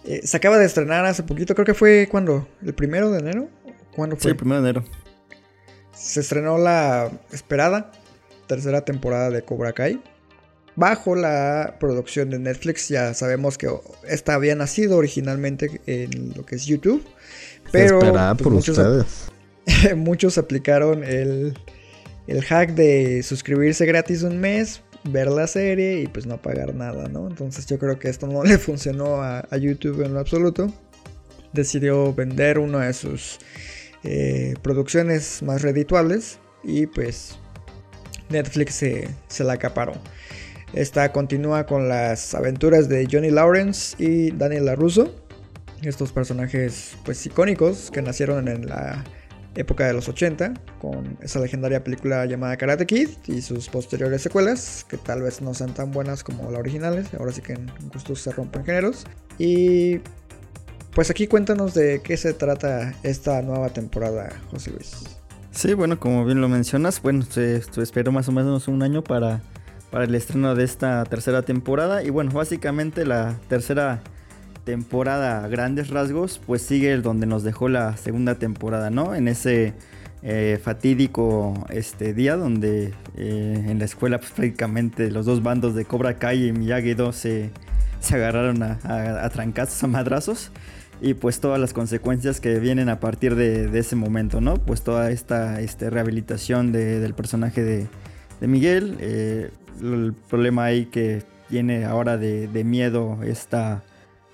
[0.06, 3.50] eh, se acaba de estrenar hace poquito, creo que fue cuando, el primero de enero.
[3.96, 4.32] ¿Cuándo Sí, fue?
[4.32, 4.86] el primero de enero.
[5.96, 7.92] Se estrenó la esperada
[8.46, 10.00] tercera temporada de Cobra Kai.
[10.76, 13.70] Bajo la producción de Netflix, ya sabemos que
[14.08, 17.04] esta había nacido originalmente en lo que es YouTube.
[17.72, 19.32] Pero pues, por muchos, ustedes.
[19.96, 21.58] muchos aplicaron el,
[22.28, 27.08] el hack de suscribirse gratis un mes, ver la serie y pues no pagar nada,
[27.08, 27.28] ¿no?
[27.28, 30.72] Entonces yo creo que esto no le funcionó a, a YouTube en lo absoluto.
[31.54, 33.40] Decidió vender una de sus
[34.04, 37.38] eh, producciones más redituables y pues
[38.30, 39.94] Netflix se, se la acaparó.
[40.74, 45.14] Esta continúa con las aventuras de Johnny Lawrence y Daniel LaRusso.
[45.82, 49.04] Estos personajes pues icónicos que nacieron en la
[49.56, 54.86] época de los 80, con esa legendaria película llamada Karate Kid y sus posteriores secuelas,
[54.88, 58.22] que tal vez no sean tan buenas como las originales, ahora sí que en gustos
[58.22, 59.06] se rompen géneros.
[59.38, 60.00] Y
[60.94, 65.20] pues aquí cuéntanos de qué se trata esta nueva temporada, José Luis.
[65.52, 69.42] Sí, bueno, como bien lo mencionas, bueno, esperó más o menos un año para,
[69.92, 72.02] para el estreno de esta tercera temporada.
[72.02, 74.02] Y bueno, básicamente la tercera
[74.64, 79.14] temporada a grandes rasgos, pues sigue donde nos dejó la segunda temporada, ¿no?
[79.16, 79.74] En ese
[80.24, 85.86] eh, fatídico este día donde eh, en la escuela pues, prácticamente los dos bandos de
[85.86, 87.50] Cobra Kai y Miyagi-Do se,
[88.00, 90.52] se agarraron a, a, a, trancazos, a madrazos.
[91.04, 94.58] Y pues todas las consecuencias que vienen a partir de, de ese momento, ¿no?
[94.58, 97.88] Pues toda esta este, rehabilitación de, del personaje de,
[98.40, 99.50] de Miguel, eh,
[99.82, 103.84] el problema ahí que tiene ahora de, de miedo esta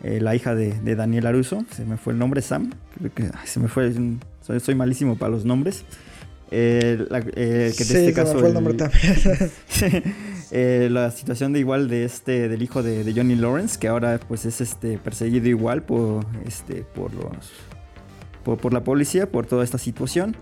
[0.04, 3.24] eh, la hija de, de, Daniel Aruso, se me fue el nombre, Sam, creo que
[3.24, 3.92] ay, se me fue,
[4.42, 5.86] soy, soy, malísimo para los nombres.
[6.52, 8.74] Eh, la, eh, que sí, este caso, me fue el, nombre
[10.52, 10.94] también.
[10.94, 14.46] la situación de igual de este del hijo de, de, Johnny Lawrence, que ahora pues
[14.46, 17.52] es este perseguido igual por este por los
[18.44, 20.38] por, por la policía por toda esta situación.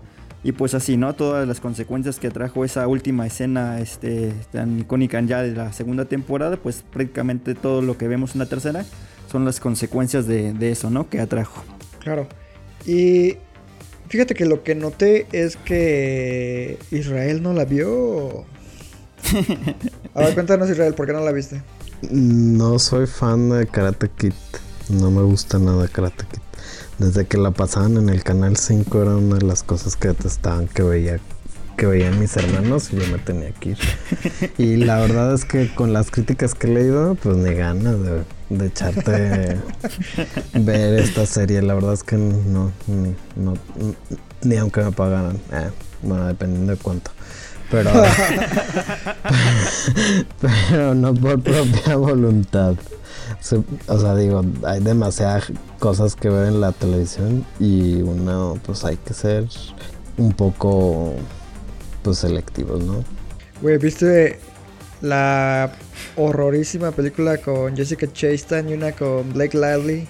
[0.46, 1.12] Y pues así, ¿no?
[1.12, 6.04] Todas las consecuencias que trajo esa última escena este, tan icónica ya de la segunda
[6.04, 8.86] temporada, pues prácticamente todo lo que vemos en la tercera
[9.28, 11.10] son las consecuencias de, de, eso, ¿no?
[11.10, 11.64] Que atrajo.
[11.98, 12.28] Claro.
[12.86, 13.38] Y
[14.08, 18.44] fíjate que lo que noté es que Israel no la vio.
[20.14, 21.60] A ver, cuéntanos Israel, ¿por qué no la viste?
[22.08, 24.34] No soy fan de Karate Kid.
[24.90, 26.45] No me gusta nada Karate Kid.
[26.98, 30.66] Desde que la pasaban en el canal 5 era una de las cosas que detestaban
[30.68, 31.20] que veía
[31.76, 33.78] que veían mis hermanos y yo me tenía que ir.
[34.58, 38.24] Y la verdad es que con las críticas que he leído, pues ni ganas de,
[38.48, 39.58] de echarte
[40.54, 41.60] ver esta serie.
[41.62, 43.54] La verdad es que no, ni, no,
[44.42, 45.36] ni aunque me pagaran.
[45.52, 45.70] Eh,
[46.02, 47.10] bueno, dependiendo de cuánto.
[47.70, 47.90] Pero,
[50.40, 52.74] pero no por propia voluntad.
[53.86, 58.96] O sea, digo, hay demasiadas cosas que ver en la televisión y uno, pues hay
[58.96, 59.46] que ser
[60.16, 61.14] un poco
[62.02, 63.04] pues selectivos, ¿no?
[63.62, 64.38] Güey, ¿viste
[65.00, 65.70] la
[66.16, 70.08] horrorísima película con Jessica Chastain y una con Blake Lively?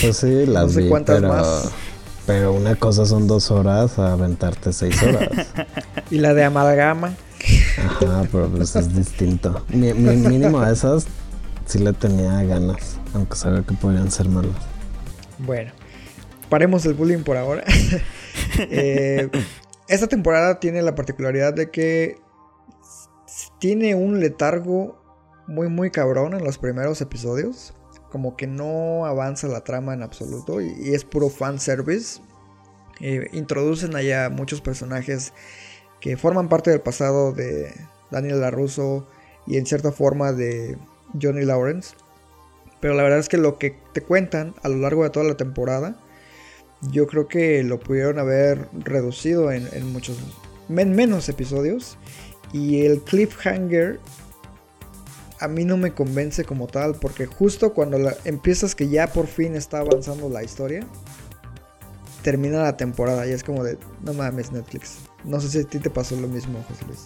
[0.00, 1.70] Pues sí, las no sé vi, cuántas pero, más.
[2.26, 5.28] pero una cosa son dos horas a aventarte seis horas.
[6.10, 7.14] y la de amalgama.
[7.78, 9.64] Ajá, pero pues es distinto.
[9.68, 11.06] Mi mínimo a esas
[11.72, 14.54] sí le tenía ganas, aunque sabía que podrían ser malas.
[15.38, 15.72] Bueno,
[16.50, 17.64] paremos el bullying por ahora.
[18.58, 19.30] eh,
[19.88, 22.20] esta temporada tiene la particularidad de que
[23.58, 25.02] tiene un letargo
[25.46, 27.72] muy muy cabrón en los primeros episodios.
[28.10, 32.20] Como que no avanza la trama en absoluto y, es puro fanservice.
[33.00, 35.32] Eh, introducen allá muchos personajes
[36.00, 37.72] que forman parte del pasado de
[38.10, 39.08] Daniel LaRusso
[39.46, 40.76] y en cierta forma de
[41.20, 41.94] Johnny Lawrence.
[42.80, 45.36] Pero la verdad es que lo que te cuentan a lo largo de toda la
[45.36, 45.96] temporada
[46.90, 50.18] yo creo que lo pudieron haber reducido en, muchos
[50.68, 51.96] en menos episodios.
[52.52, 54.00] Y el cliffhanger
[55.40, 59.56] a mí no me convence como tal porque justo cuando empiezas que ya por fin
[59.56, 60.86] está avanzando la historia
[62.22, 65.80] termina la temporada y es como de no mames Netflix no sé si a ti
[65.80, 67.00] te pasó lo mismo José Luis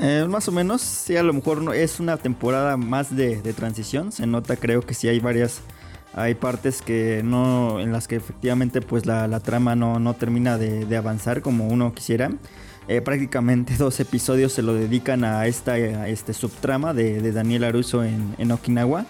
[0.00, 3.52] eh, más o menos, sí, a lo mejor no, es una temporada más de, de
[3.52, 4.12] transición.
[4.12, 5.62] Se nota, creo que sí hay varias
[6.12, 10.58] hay partes que no en las que efectivamente pues la, la trama no, no termina
[10.58, 12.30] de, de, avanzar como uno quisiera
[12.88, 17.64] eh, prácticamente dos episodios se lo dedican a esta a este subtrama de, de Daniel
[17.64, 19.06] Aruso en, en, Okinawa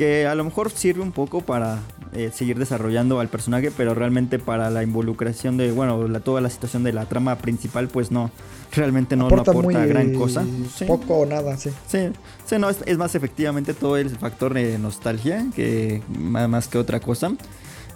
[0.00, 1.80] que a lo mejor sirve un poco para
[2.14, 6.48] eh, seguir desarrollando al personaje pero realmente para la involucración de bueno la, toda la
[6.48, 8.30] situación de la trama principal pues no
[8.72, 10.42] realmente no aporta, no aporta muy gran cosa.
[10.74, 10.86] Sí.
[10.86, 11.68] poco o nada sí.
[11.86, 11.98] Sí,
[12.46, 16.78] sí no es, es, más efectivamente todo el factor de nostalgia que más, más que
[16.78, 17.32] otra cosa.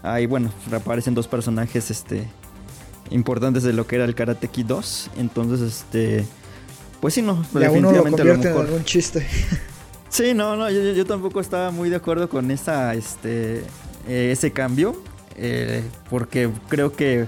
[0.02, 2.28] Ahí bueno reaparecen dos personajes este
[3.12, 6.26] importantes de lo que era el Karate Kid 2 entonces este
[7.00, 9.26] pues sí no y a uno lo convierte en algún chiste
[10.14, 13.64] Sí, no, no, yo, tampoco estaba muy de acuerdo con esa, este,
[14.06, 14.94] eh, ese cambio,
[15.36, 17.26] eh, porque creo que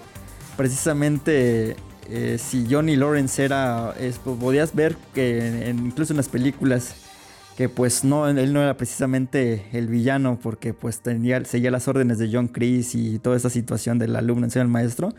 [0.56, 1.74] precisamente
[2.08, 6.94] eh, si Johnny Lawrence era, es, podías ver que incluso en las películas
[7.56, 12.18] que pues no, él no era precisamente el villano porque pues tenía, seguía las órdenes
[12.18, 15.12] de John Chris y toda esa situación del alumno encima del maestro.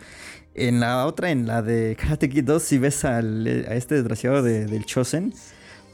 [0.56, 4.42] En la otra, en la de Karate Kid 2, si ves al, a este desgraciado
[4.42, 5.34] de, del Chosen,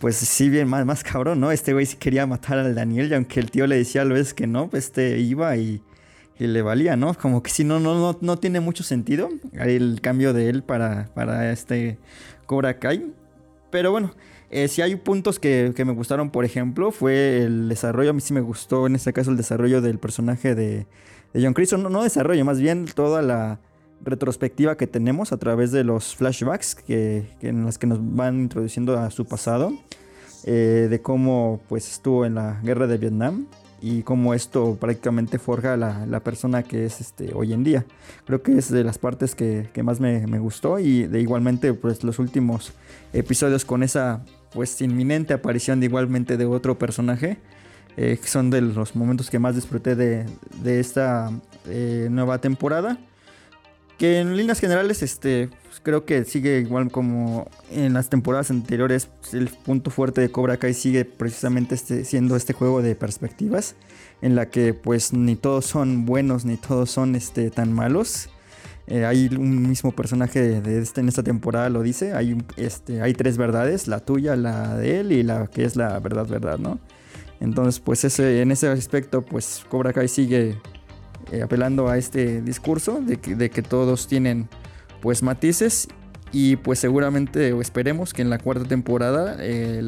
[0.03, 1.49] pues sí, bien más, más cabrón, ¿no?
[1.49, 4.33] Este güey sí quería matar al Daniel y aunque el tío le decía a veces
[4.33, 5.81] que no, pues este iba y,
[6.37, 7.13] y le valía, ¿no?
[7.13, 11.09] Como que si no, no, no, no tiene mucho sentido el cambio de él para,
[11.13, 11.99] para este
[12.47, 13.13] Cobra Kai.
[13.71, 14.13] Pero bueno,
[14.49, 18.09] eh, si hay puntos que, que, me gustaron, por ejemplo, fue el desarrollo.
[18.09, 20.85] A mí sí me gustó en este caso el desarrollo del personaje de,
[21.33, 21.71] de John Chris.
[21.71, 23.61] No, no desarrollo, más bien toda la
[24.03, 28.97] retrospectiva que tenemos a través de los flashbacks que, en las que nos van introduciendo
[28.97, 29.73] a su pasado.
[30.45, 33.45] Eh, de cómo pues estuvo en la guerra de Vietnam
[33.81, 37.85] y cómo esto prácticamente forja la, la, persona que es este, hoy en día.
[38.25, 41.73] Creo que es de las partes que, que más me, me, gustó y de igualmente
[41.73, 42.73] pues los últimos
[43.13, 47.39] episodios con esa pues inminente aparición de igualmente de otro personaje.
[47.95, 50.25] Eh, son de los momentos que más disfruté de,
[50.61, 51.31] de esta
[51.67, 52.97] eh, nueva temporada.
[53.97, 59.09] Que en líneas generales, este, pues creo que sigue igual como en las temporadas anteriores.
[59.31, 63.75] El punto fuerte de Cobra Kai sigue precisamente este, siendo este juego de perspectivas.
[64.21, 68.29] En la que pues ni todos son buenos ni todos son este, tan malos.
[68.87, 72.13] Eh, hay un mismo personaje de este, en esta temporada lo dice.
[72.13, 75.99] Hay, este, hay tres verdades, la tuya, la de él y la que es la
[75.99, 76.79] verdad, verdad, ¿no?
[77.39, 80.57] Entonces, pues ese, en ese aspecto, pues Cobra Kai sigue
[81.33, 84.47] eh, apelando a este discurso de que, todos tienen
[85.01, 85.87] pues matices
[86.31, 89.81] y pues seguramente o esperemos que en la cuarta temporada eh,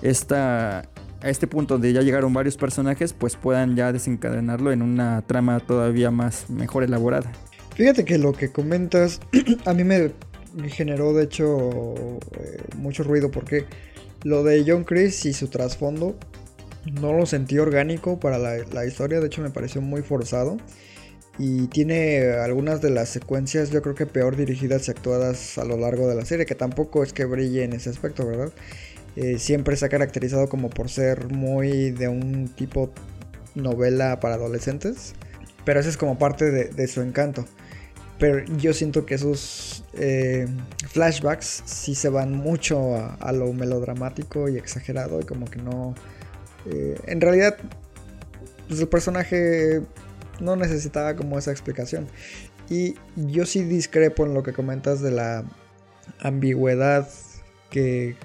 [0.00, 5.20] esta, a este punto donde ya llegaron varios personajes pues puedan ya desencadenarlo en una
[5.26, 7.30] trama todavía más mejor elaborada.
[7.74, 9.20] Fíjate que lo que comentas
[9.66, 10.10] a mí me
[10.68, 11.70] generó de hecho
[12.38, 13.66] eh, mucho ruido porque
[14.22, 16.16] lo de John Chris y su trasfondo
[16.84, 20.58] no lo sentí orgánico para la, historia, de hecho me pareció muy forzado.
[21.38, 25.76] Y tiene algunas de las secuencias yo creo que peor dirigidas y actuadas a lo
[25.76, 28.52] largo de la serie, que tampoco es que brille en ese aspecto, ¿verdad?
[29.16, 32.92] Eh, siempre se ha caracterizado como por ser muy de un tipo
[33.54, 35.14] novela para adolescentes,
[35.64, 37.46] pero ese es como parte de, de su encanto.
[38.18, 40.46] Pero yo siento que esos eh,
[40.88, 45.94] flashbacks sí se van mucho a, a lo melodramático y exagerado y como que no
[46.66, 47.56] eh, en realidad,
[48.68, 49.82] pues el personaje
[50.40, 52.08] no necesitaba como esa explicación.
[52.68, 55.44] Y yo sí discrepo en lo que comentas de la
[56.20, 57.08] ambigüedad
[57.70, 58.16] que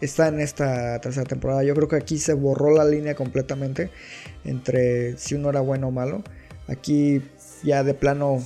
[0.00, 1.64] está en esta tercera temporada.
[1.64, 3.90] Yo creo que aquí se borró la línea completamente
[4.44, 6.22] entre si uno era bueno o malo.
[6.68, 7.22] Aquí
[7.62, 8.42] ya de plano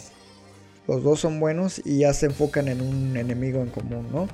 [0.86, 4.28] los dos son buenos y ya se enfocan en un enemigo en común, ¿no?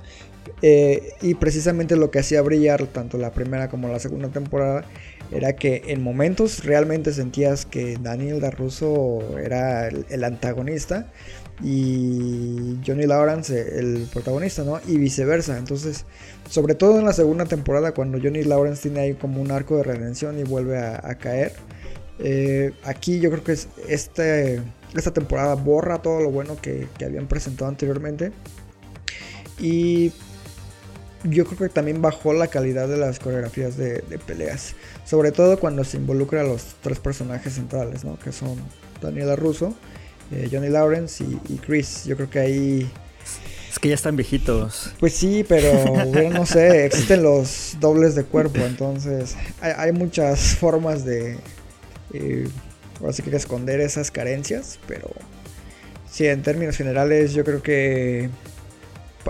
[0.62, 4.84] Eh, y precisamente lo que hacía brillar tanto la primera como la segunda temporada
[5.30, 11.10] era que en momentos realmente sentías que Daniel Darruso era el, antagonista
[11.62, 14.80] y Johnny Lawrence el protagonista, ¿no?
[14.86, 15.58] Y viceversa.
[15.58, 16.04] Entonces,
[16.48, 19.84] sobre todo en la segunda temporada, cuando Johnny Lawrence tiene ahí como un arco de
[19.84, 21.52] redención y vuelve a, caer.
[22.18, 24.62] Eh, aquí yo creo que es este,
[24.94, 28.32] esta temporada borra todo lo bueno que, que habían presentado anteriormente.
[29.58, 30.12] Y
[31.24, 34.74] yo creo que también bajó la calidad de las coreografías de, de, peleas.
[35.04, 38.18] Sobre todo cuando se involucra a los tres personajes centrales, ¿no?
[38.18, 38.56] Que son
[39.00, 39.74] Daniela Russo,
[40.30, 42.04] eh, Johnny Lawrence y, y, Chris.
[42.04, 42.90] Yo creo que ahí...
[43.70, 44.92] Es que ya están viejitos.
[45.00, 45.72] Pues sí, pero
[46.06, 51.38] bueno, no sé, existen los dobles de cuerpo, entonces hay, hay muchas formas de...
[52.12, 52.48] Eh,
[53.08, 55.10] así que esconder esas carencias, pero
[56.08, 58.30] sí, en términos generales yo creo que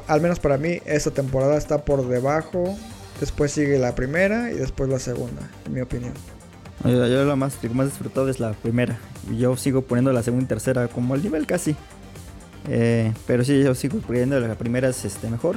[0.07, 2.76] al menos para mí, esta temporada está por debajo.
[3.20, 6.12] Después sigue la primera y después la segunda, en mi opinión.
[6.84, 8.99] Yo, lo más, lo más disfrutado es la primera.
[9.38, 11.76] Yo sigo poniendo la segunda y tercera como al nivel casi.
[12.68, 15.57] Eh, pero sí, yo sigo poniendo la primera es este, mejor.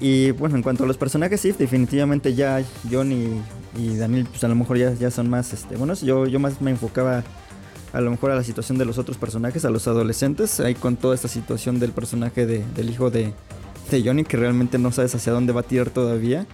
[0.00, 3.40] Y bueno, en cuanto a los personajes, sí, definitivamente ya John y,
[3.78, 6.02] y Daniel, pues a lo mejor ya, ya son más este, buenos.
[6.02, 7.22] Yo, yo más me enfocaba
[7.94, 10.96] a lo mejor a la situación de los otros personajes, a los adolescentes, ahí con
[10.96, 13.32] toda esta situación del personaje de, del hijo de,
[13.88, 16.44] de, Johnny, que realmente no sabes hacia dónde va a tirar todavía.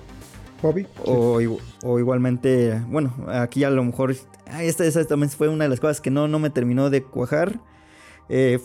[0.60, 0.86] Bobby.
[1.06, 1.46] O, sí.
[1.82, 4.14] o, igualmente, bueno, aquí a lo mejor,
[4.60, 7.58] esta, esta, también fue una de las cosas que no, no me terminó de cuajar.
[8.28, 8.60] Eh,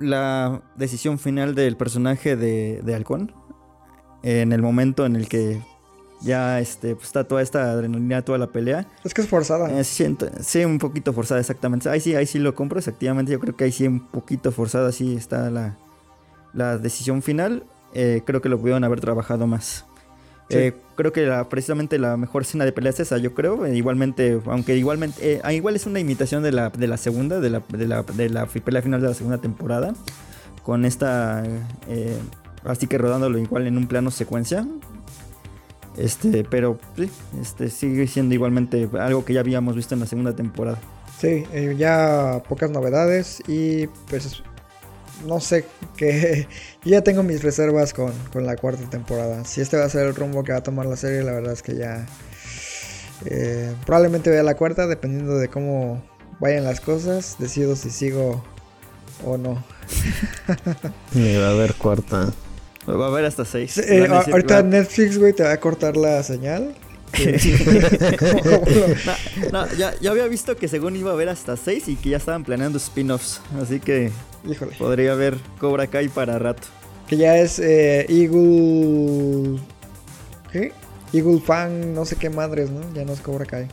[0.00, 3.32] la decisión final del personaje de, de Halcón,
[4.24, 5.62] en el momento en el que
[6.22, 8.86] ya este, pues, está toda esta adrenalina, toda la pelea.
[9.04, 9.70] Es que es forzada.
[9.78, 11.88] Eh, siento, sí, un poquito forzada, exactamente.
[11.88, 13.32] Ahí sí, ahí sí lo compro, efectivamente.
[13.32, 15.76] Yo creo que ahí sí un poquito forzada, sí está la,
[16.54, 17.64] la decisión final.
[17.94, 19.84] Eh, creo que lo pudieron haber trabajado más.
[20.48, 20.58] Sí.
[20.58, 23.66] Eh, creo que la, precisamente la mejor escena de pelea es esa, yo creo.
[23.66, 27.86] Igualmente, aunque igualmente, igual es una imitación de la, de la segunda, de la, de,
[27.86, 29.94] la, de la pelea final de la segunda temporada.
[30.62, 31.44] Con esta,
[32.64, 34.66] así que rodándolo igual en un plano secuencia.
[35.96, 40.34] Este, pero sí, este, sigue siendo igualmente algo que ya habíamos visto en la segunda
[40.34, 40.78] temporada.
[41.18, 44.42] Sí, eh, ya pocas novedades y pues
[45.26, 45.64] no sé
[45.96, 46.46] que
[46.84, 49.44] ya tengo mis reservas con, con, la cuarta temporada.
[49.44, 51.52] Si este va a ser el rumbo que va a tomar la serie, la verdad
[51.52, 52.06] es que ya
[53.24, 56.02] eh, probablemente vea la cuarta dependiendo de cómo
[56.40, 57.36] vayan las cosas.
[57.38, 58.44] Decido si sigo
[59.24, 59.64] o no.
[61.14, 62.32] Ni va a haber cuarta.
[62.88, 63.78] Va a haber hasta seis.
[63.78, 66.74] Eh, ahorita Netflix, güey, te va a cortar la señal.
[69.52, 72.16] no, ya, ya, había visto que según iba a haber hasta 6 y que ya
[72.18, 73.40] estaban planeando spin-offs.
[73.60, 74.10] Así que
[74.44, 74.76] Híjole.
[74.76, 76.68] podría haber Cobra Kai para rato.
[77.06, 79.60] Que ya es eh, Eagle.
[80.52, 80.72] ¿Qué?
[81.12, 82.80] Eagle Fan, no sé qué madres, ¿no?
[82.92, 83.68] Ya no es Cobra Kai.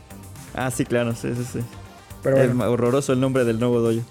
[0.54, 1.58] Ah, sí, claro, sí, sí, sí.
[2.22, 4.06] Pero es horroroso el nombre del nuevo dojo.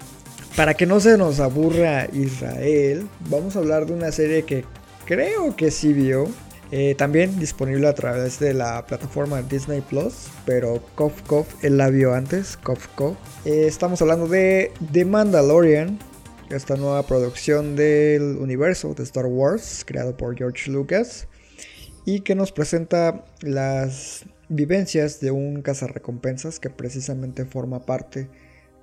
[0.54, 4.64] Para que no se nos aburra Israel, vamos a hablar de una serie que
[5.04, 6.28] creo que sí vio.
[6.70, 11.88] Eh, también disponible a través de la plataforma Disney Plus, pero Cof Cof él la
[11.90, 13.16] vio antes, Cof Cof.
[13.44, 15.98] Eh, estamos hablando de The Mandalorian,
[16.50, 21.28] esta nueva producción del universo de Star Wars, creado por George Lucas,
[22.04, 28.28] y que nos presenta las vivencias de un cazarrecompensas que precisamente forma parte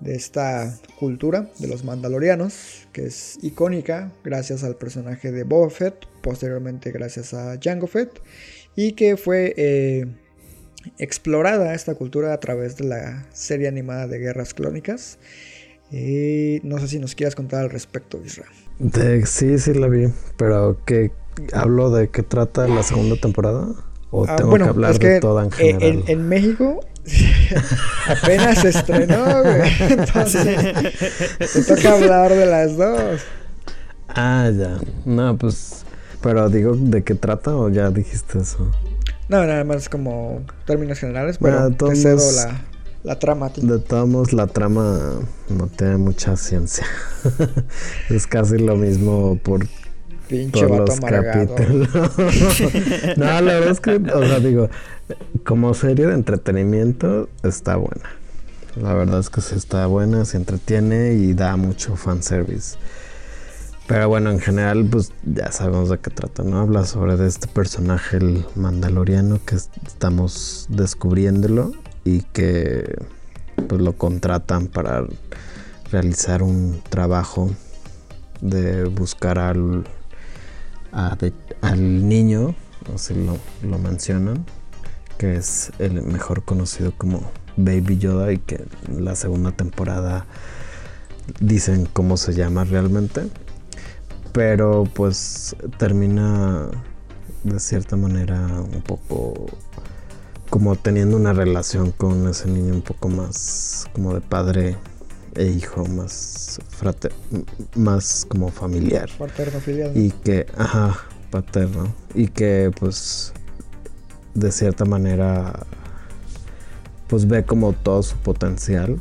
[0.01, 5.95] de esta cultura de los mandalorianos, que es icónica gracias al personaje de Boba Fett,
[6.21, 8.21] posteriormente gracias a Jango Fett,
[8.75, 10.07] y que fue eh,
[10.97, 15.19] explorada esta cultura a través de la serie animada de Guerras Clónicas.
[15.91, 18.49] Y no sé si nos quieras contar al respecto, Israel.
[19.25, 21.11] sí, sí la vi, pero ¿qué,
[21.53, 23.67] ¿hablo de qué trata la segunda temporada?
[24.09, 25.81] ¿O Ah, tengo bueno, que hablar es que, de toda en eh, general?
[25.81, 26.79] en, en México
[28.07, 29.61] apenas se estrenó, güey.
[29.89, 30.73] Entonces,
[31.53, 33.21] te toca hablar de las dos.
[34.09, 34.77] Ah, ya.
[35.05, 35.83] No, pues.
[36.21, 38.69] Pero digo, ¿de qué trata o ya dijiste eso?
[39.27, 42.61] No, nada más como términos generales, pero Bueno, de te todos cedo modos- la,
[43.03, 43.51] la trama.
[43.55, 44.99] De todos modos, la trama
[45.49, 46.85] no tiene mucha ciencia.
[48.09, 49.65] es casi lo mismo por
[50.32, 51.55] Pinche vato los amargado.
[51.55, 51.89] capítulos.
[53.17, 54.69] no, la verdad es que, o sea, digo,
[55.45, 58.09] como serie de entretenimiento está buena.
[58.82, 62.77] La verdad es que sí está buena, se entretiene y da mucho fanservice.
[63.88, 66.59] Pero bueno, en general, pues ya sabemos de qué trata, ¿no?
[66.61, 71.73] Habla sobre de este personaje, el mandaloriano, que es- estamos descubriéndolo
[72.05, 72.86] y que
[73.67, 75.03] pues lo contratan para
[75.91, 77.51] realizar un trabajo
[78.39, 79.84] de buscar al,
[80.91, 82.55] al niño,
[82.93, 83.37] así lo,
[83.67, 84.45] lo mencionan,
[85.17, 90.25] que es el mejor conocido como Baby Yoda y que en la segunda temporada
[91.39, 93.23] dicen cómo se llama realmente.
[94.33, 96.69] Pero pues termina
[97.43, 99.47] de cierta manera un poco
[100.49, 104.77] como teniendo una relación con ese niño un poco más como de padre
[105.36, 107.13] e hijo, más frater,
[107.75, 109.09] más como familiar.
[109.17, 109.93] Paterno filial.
[109.93, 110.01] ¿no?
[110.01, 110.97] Y que, ajá,
[111.29, 111.93] paterno.
[112.13, 113.34] Y que pues
[114.34, 115.65] de cierta manera
[117.07, 118.97] pues ve como todo su potencial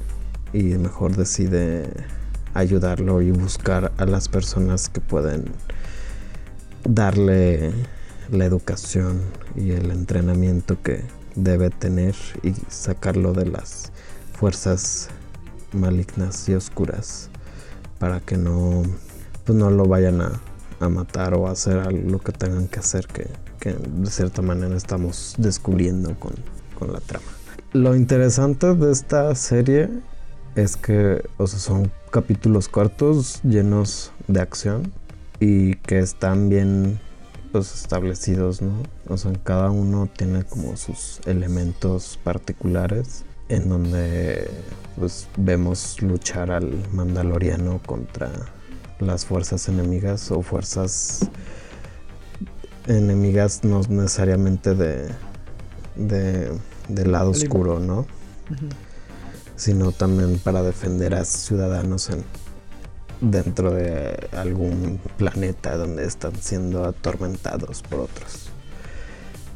[0.52, 1.88] y mejor decide
[2.54, 5.44] ayudarlo y buscar a las personas que pueden
[6.82, 7.72] darle
[8.32, 9.22] la educación
[9.54, 11.04] y el entrenamiento que
[11.36, 13.92] debe tener y sacarlo de las
[14.32, 15.08] fuerzas
[15.72, 17.30] malignas y oscuras
[17.98, 18.82] para que no
[19.44, 20.40] pues no lo vayan a,
[20.80, 24.42] a matar o a hacer algo lo que tengan que hacer que, que de cierta
[24.42, 26.32] manera estamos descubriendo con,
[26.78, 27.26] con la trama.
[27.72, 29.88] Lo interesante de esta serie
[30.56, 34.92] es que o sea, son capítulos cortos llenos de acción
[35.38, 36.98] y que están bien
[37.52, 38.72] pues, establecidos, ¿no?
[39.08, 44.48] O sea, cada uno tiene como sus elementos particulares en donde
[44.96, 48.30] pues vemos luchar al mandaloriano contra
[48.98, 51.28] las fuerzas enemigas o fuerzas
[52.86, 55.08] enemigas no necesariamente de,
[55.96, 56.50] de
[56.88, 58.06] del lado oscuro, ¿no?
[59.56, 62.24] Sino también para defender a ciudadanos en,
[63.20, 68.50] dentro de algún planeta donde están siendo atormentados por otros.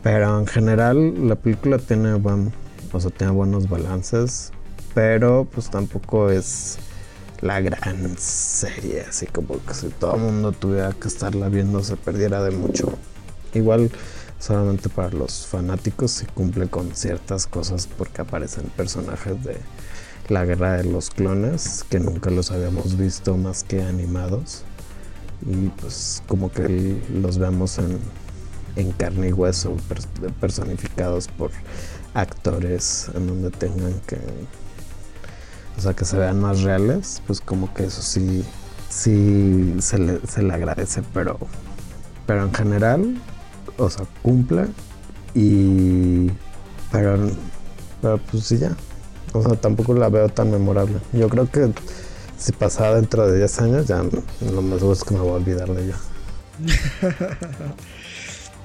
[0.02, 2.52] Pero en general la película tiene buen,
[2.94, 4.52] o sea, tiene buenos balances,
[4.94, 6.78] pero pues tampoco es
[7.40, 11.96] la gran serie, así como que si todo el mundo tuviera que estarla viendo se
[11.96, 12.92] perdiera de mucho.
[13.52, 13.90] Igual
[14.38, 19.58] solamente para los fanáticos se cumple con ciertas cosas porque aparecen personajes de
[20.28, 24.62] la guerra de los clones que nunca los habíamos visto más que animados
[25.46, 27.98] y pues como que los vemos en,
[28.76, 31.50] en carne y hueso pers- personificados por
[32.14, 34.18] actores en donde tengan que
[35.76, 38.44] o sea, que se vean más reales, pues como que eso sí,
[38.88, 41.38] sí se le, se le agradece, pero,
[42.26, 43.20] pero en general,
[43.76, 44.66] o sea, cumple
[45.34, 46.30] y,
[46.92, 47.18] pero,
[48.00, 48.76] pero pues sí ya,
[49.32, 50.98] o sea, tampoco la veo tan memorable.
[51.12, 51.72] Yo creo que
[52.38, 54.02] si pasaba dentro de 10 años, ya
[54.52, 55.96] lo más seguro es que me voy a olvidar de ella.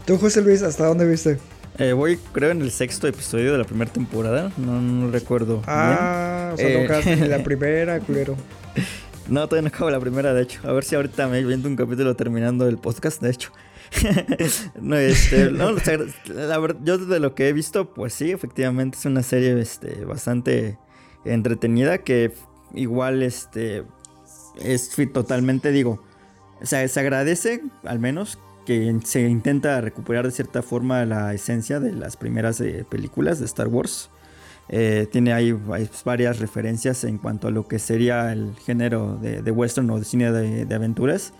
[0.05, 1.39] Tú, José Luis, ¿hasta dónde viste?
[1.79, 4.51] Eh, voy, creo, en el sexto episodio de la primera temporada.
[4.57, 5.61] No, no recuerdo.
[5.65, 8.35] Ah, o sea, Eh, la primera, culero.
[9.29, 10.59] No, todavía no acabo la primera, de hecho.
[10.67, 13.51] A ver si ahorita me viendo un capítulo terminando el podcast, de hecho.
[14.81, 18.31] no, este, no, o sea, la verdad, yo de lo que he visto, pues sí,
[18.31, 20.77] efectivamente es una serie este, bastante
[21.23, 22.33] entretenida que
[22.73, 23.83] igual este,
[24.61, 26.03] es totalmente, digo,
[26.61, 28.37] o sea, se agradece al menos
[28.69, 33.45] que se intenta recuperar de cierta forma la esencia de las primeras eh, películas de
[33.45, 34.11] Star Wars.
[34.67, 39.41] Eh, tiene ahí hay varias referencias en cuanto a lo que sería el género de,
[39.41, 41.33] de western o de cine de, de aventuras.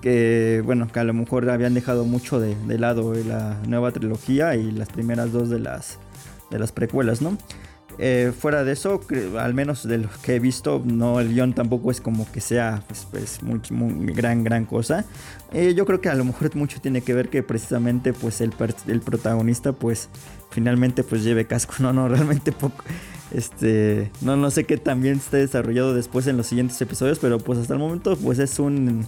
[0.00, 4.54] Que bueno, que a lo mejor habían dejado mucho de, de lado la nueva trilogía
[4.54, 5.98] y las primeras dos de las,
[6.52, 7.36] de las precuelas, ¿no?
[8.02, 8.98] Eh, fuera de eso,
[9.38, 12.82] al menos de lo que he visto, no el guion tampoco es como que sea
[12.88, 15.04] pues, pues, muy, gran, gran cosa.
[15.52, 18.54] Eh, yo creo que a lo mejor mucho tiene que ver que precisamente pues el,
[18.86, 20.08] el protagonista pues
[20.50, 21.74] finalmente pues lleve casco.
[21.80, 22.82] No, no, realmente poco.
[23.32, 27.58] Este, no, no sé qué también esté desarrollado después en los siguientes episodios, pero pues
[27.58, 29.06] hasta el momento pues es un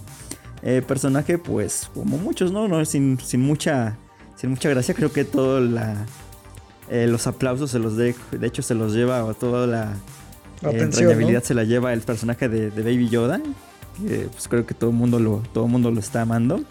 [0.61, 2.67] eh, personaje pues como muchos, ¿no?
[2.67, 3.97] no sin, sin mucha
[4.35, 4.93] sin mucha gracia.
[4.93, 6.05] Creo que todo la
[6.89, 9.93] eh, los aplausos se los de, de hecho se los lleva o toda la
[10.61, 11.45] La eh, entrañabilidad ¿no?
[11.47, 13.41] se la lleva el personaje de, de Baby Yoda.
[14.05, 16.61] Que pues creo que todo el mundo lo, todo mundo lo está amando.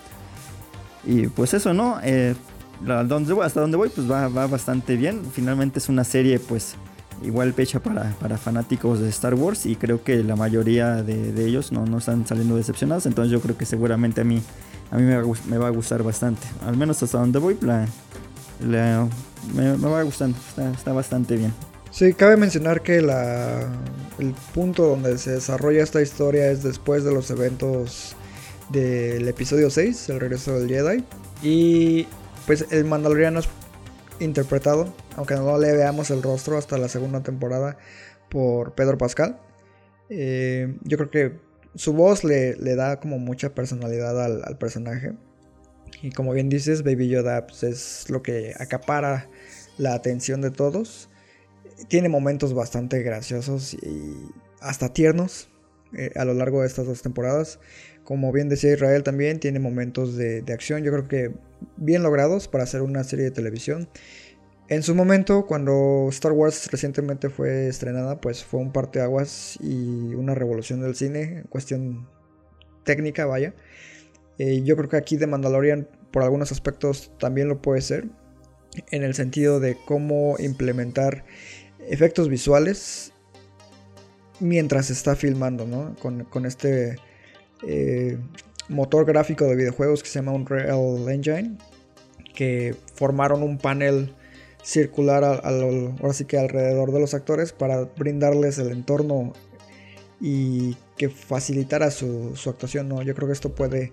[1.05, 1.99] Y pues eso, ¿no?
[2.03, 2.35] Eh,
[2.81, 5.21] donde voy- hasta donde voy, pues va, va bastante bien.
[5.33, 6.75] Finalmente es una serie, pues,
[7.23, 9.67] igual hecha para, para fanáticos de Star Wars.
[9.67, 13.07] Y creo que la mayoría de, de ellos no, no están saliendo decepcionados.
[13.07, 14.43] Entonces yo creo que seguramente a mí,
[14.91, 16.43] a mí me, va me va a gustar bastante.
[16.67, 17.87] Al menos hasta donde voy, la,
[18.69, 19.07] la-
[19.55, 20.37] me, va gustando.
[20.77, 21.53] Está, bastante bien.
[21.91, 23.69] Sí, cabe mencionar que la,
[24.19, 28.17] el punto donde se desarrolla esta historia es después de los eventos
[28.71, 31.05] del episodio 6, el regreso del Jedi.
[31.43, 32.07] Y
[32.47, 33.49] pues el Mandaloriano es
[34.21, 37.77] interpretado, aunque no le veamos el rostro hasta la segunda temporada,
[38.31, 39.39] por Pedro Pascal.
[40.09, 41.33] Eh, yo creo que
[41.75, 45.13] su voz le, le da como mucha personalidad al, al personaje.
[46.03, 49.29] Y como bien dices, Baby Yoda pues, es lo que acapara
[49.83, 51.11] la atención de todos
[51.89, 54.29] tiene momentos bastante graciosos y
[54.61, 55.49] hasta tiernos
[55.93, 57.59] eh, a lo largo de estas dos temporadas.
[58.05, 61.35] Como bien decía Israel también, tiene momentos de, de acción, yo creo que
[61.77, 63.89] bien logrados para hacer una serie de televisión.
[64.69, 70.35] En su momento, cuando Star Wars recientemente fue estrenada, pues fue un parteaguas y una
[70.35, 72.09] revolución del cine, cuestión
[72.85, 73.55] técnica, vaya.
[74.39, 78.07] Eh, yo creo que aquí The Mandalorian, por algunos aspectos, también lo puede ser,
[78.91, 81.25] en el sentido de cómo implementar
[81.89, 83.13] efectos visuales
[84.41, 85.95] mientras se está filmando, ¿no?
[85.97, 86.97] Con, con este
[87.67, 88.19] eh,
[88.69, 91.59] motor gráfico de videojuegos que se llama Unreal Engine,
[92.35, 94.15] que formaron un panel
[94.63, 99.33] circular ahora sí que alrededor de los actores para brindarles el entorno
[100.21, 103.03] y que facilitara su, su actuación, ¿no?
[103.03, 103.93] Yo creo que esto puede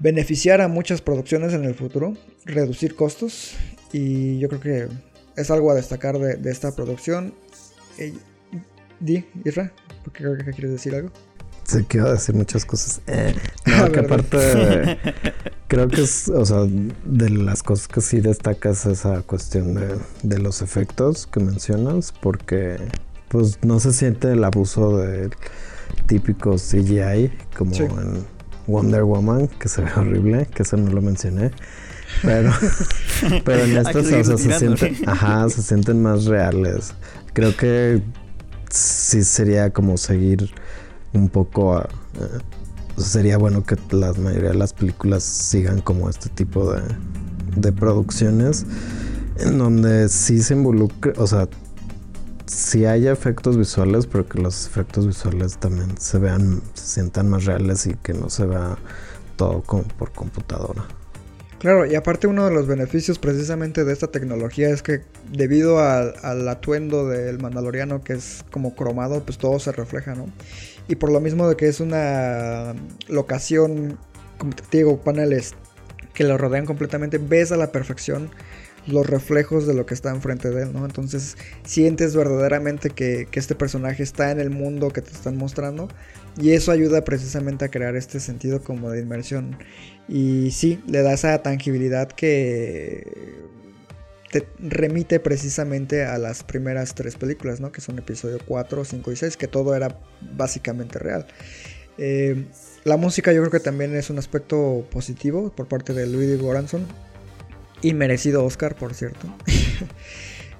[0.00, 3.52] beneficiar a muchas producciones en el futuro, reducir costos
[3.92, 4.88] y yo creo que
[5.36, 7.34] es algo a destacar de, de esta producción.
[7.98, 8.12] Eh,
[8.98, 9.72] Di, Isra,
[10.04, 11.10] ¿por qué creo que quieres decir algo?
[11.64, 13.00] Sí, quiero decir muchas cosas.
[13.06, 13.34] Eh,
[13.66, 14.20] Ah, no, que ¿verdad?
[14.20, 14.98] aparte,
[15.68, 16.66] creo que es, o sea,
[17.04, 22.78] de las cosas que sí destacas esa cuestión de, de los efectos que mencionas, porque
[23.28, 25.30] pues no se siente el abuso del
[26.06, 27.82] típico CGI como Sí.
[27.84, 28.24] en
[28.70, 31.50] Wonder Woman, que se ve horrible, que eso no lo mencioné.
[32.22, 32.52] Pero,
[33.44, 36.94] pero en seguir o sea, se sienten, ajá, se sienten más reales.
[37.32, 38.02] Creo que
[38.70, 40.50] sí sería como seguir
[41.12, 46.28] un poco a, eh, sería bueno que la mayoría de las películas sigan como este
[46.28, 46.82] tipo de,
[47.56, 48.66] de producciones
[49.38, 51.48] en donde sí se involucre, o sea,
[52.50, 57.44] sí haya efectos visuales, pero que los efectos visuales también se vean, se sientan más
[57.44, 58.76] reales y que no se vea
[59.36, 60.84] todo como por computadora.
[61.60, 66.48] Claro, y aparte uno de los beneficios precisamente de esta tecnología es que debido al
[66.48, 70.26] atuendo del mandaloriano que es como cromado, pues todo se refleja, ¿no?
[70.88, 72.74] Y por lo mismo de que es una
[73.08, 73.98] locación,
[74.38, 75.54] como te digo, paneles
[76.14, 78.30] que lo rodean completamente, ves a la perfección
[78.86, 80.84] los reflejos de lo que está enfrente de él, ¿no?
[80.84, 85.88] Entonces sientes verdaderamente que, que este personaje está en el mundo que te están mostrando
[86.40, 89.56] y eso ayuda precisamente a crear este sentido como de inmersión.
[90.08, 93.40] Y sí, le da esa tangibilidad que
[94.30, 97.72] te remite precisamente a las primeras tres películas, ¿no?
[97.72, 99.98] Que son episodio 4, 5 y 6, que todo era
[100.36, 101.26] básicamente real.
[101.98, 102.46] Eh,
[102.84, 106.86] la música yo creo que también es un aspecto positivo por parte de Louis Goranson.
[107.82, 109.26] Y merecido Oscar, por cierto.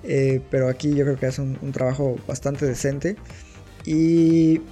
[0.03, 3.17] Eh, pero aquí yo creo que hace un, trabajo bastante decente.
[3.85, 4.63] Y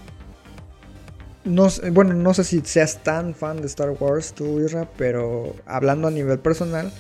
[1.45, 6.09] no, bueno, no sé si seas tan fan de Star Wars tú, Isra, pero hablando
[6.09, 6.91] a nivel personal,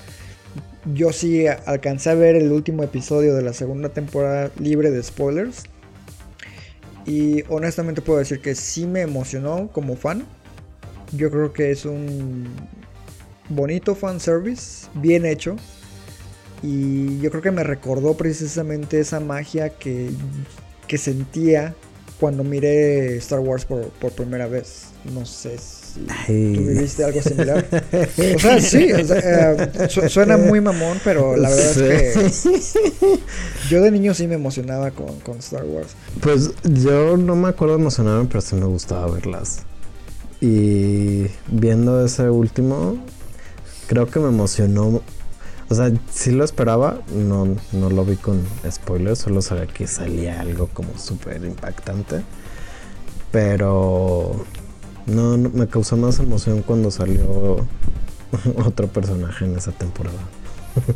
[0.94, 5.64] yo sí alcancé a ver el último episodio de la segunda temporada libre de spoilers.
[7.06, 10.26] Y honestamente puedo decir que sí me emocionó como fan.
[11.12, 12.46] Yo creo que es un
[13.48, 15.56] bonito fanservice, bien hecho.
[16.62, 20.10] Y yo creo que me recordó precisamente esa magia que,
[20.88, 21.74] que sentía
[22.18, 24.86] cuando miré Star Wars por, por primera vez.
[25.14, 27.64] No sé si tú viviste algo similar.
[28.34, 33.18] O sea, sí, o sea, eh, su- suena muy mamón, pero la verdad es que
[33.70, 35.90] yo de niño sí me emocionaba con, con Star Wars.
[36.20, 39.60] Pues yo no me acuerdo de emocionarme, pero sí me gustaba verlas.
[40.40, 42.98] Y viendo ese último,
[43.88, 45.02] creo que me emocionó.
[45.70, 50.40] O sea, sí lo esperaba, no, no lo vi con spoilers, solo sabía que salía
[50.40, 52.22] algo como súper impactante.
[53.30, 54.44] Pero
[55.06, 57.66] no, no, me causó más emoción cuando salió
[58.64, 60.18] otro personaje en esa temporada.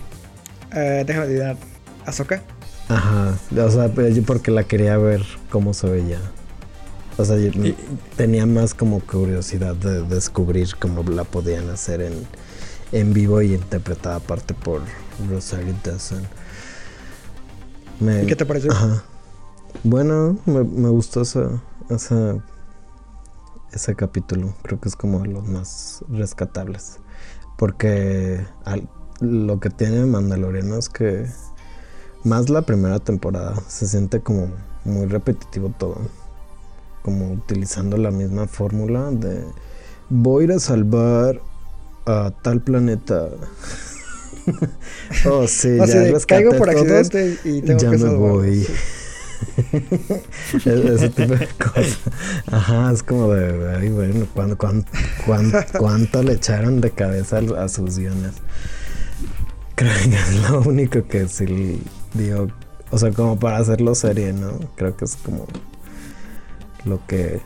[0.75, 1.57] Eh, déjame adivinar.
[2.07, 2.43] ¿Ahsoka?
[2.89, 3.91] Ajá, o sea,
[4.27, 6.19] porque la quería ver cómo se veía.
[7.19, 7.77] O sea, yo Y-
[8.17, 12.15] tenía más como curiosidad de descubrir cómo la podían hacer en,
[12.93, 14.83] en vivo y interpretada aparte por
[15.31, 16.23] Rosario Dawson.
[18.01, 18.73] Me- ¿Y qué te pareció?
[18.73, 19.03] Ajá.
[19.85, 21.45] Bueno, me, me gustó ese,
[21.89, 22.41] ese,
[23.73, 24.55] ese capítulo.
[24.63, 26.99] Creo que es como de los más rescatables.
[27.57, 28.89] Porque al-
[29.21, 31.27] lo que tiene Mandaloriano es que
[32.25, 34.49] más la primera temporada se siente como
[34.85, 35.97] muy repetitivo todo.
[37.03, 39.45] Como utilizando la misma fórmula de
[40.11, 41.41] voy a ir a salvar
[42.07, 43.29] a tal planeta.
[45.27, 48.31] oh, sí, Así ya rescaté caigo por todos, accidente y tengo ya que me salvarlos".
[48.31, 48.67] voy.
[50.65, 51.99] Ese tipo de cosas.
[52.51, 54.87] Ajá, es como de, ay, bueno, ¿cuán- cuán-
[55.27, 58.35] cuán- cuánto le echaron de cabeza a sus guiones?
[59.75, 61.83] Creo que es lo único que sí
[62.15, 62.49] digo,
[62.91, 64.59] o sea, como para hacerlo serie, ¿no?
[64.77, 65.47] Creo que es como
[66.85, 67.41] lo que...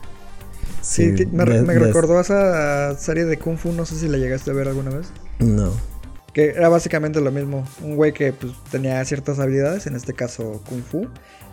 [0.87, 4.09] Sí, me, de- me de- recordó a esa serie de Kung Fu, no sé si
[4.09, 5.09] la llegaste a ver alguna vez.
[5.39, 5.73] No.
[6.33, 7.67] Que era básicamente lo mismo.
[7.83, 11.07] Un güey que pues, tenía ciertas habilidades, en este caso Kung Fu.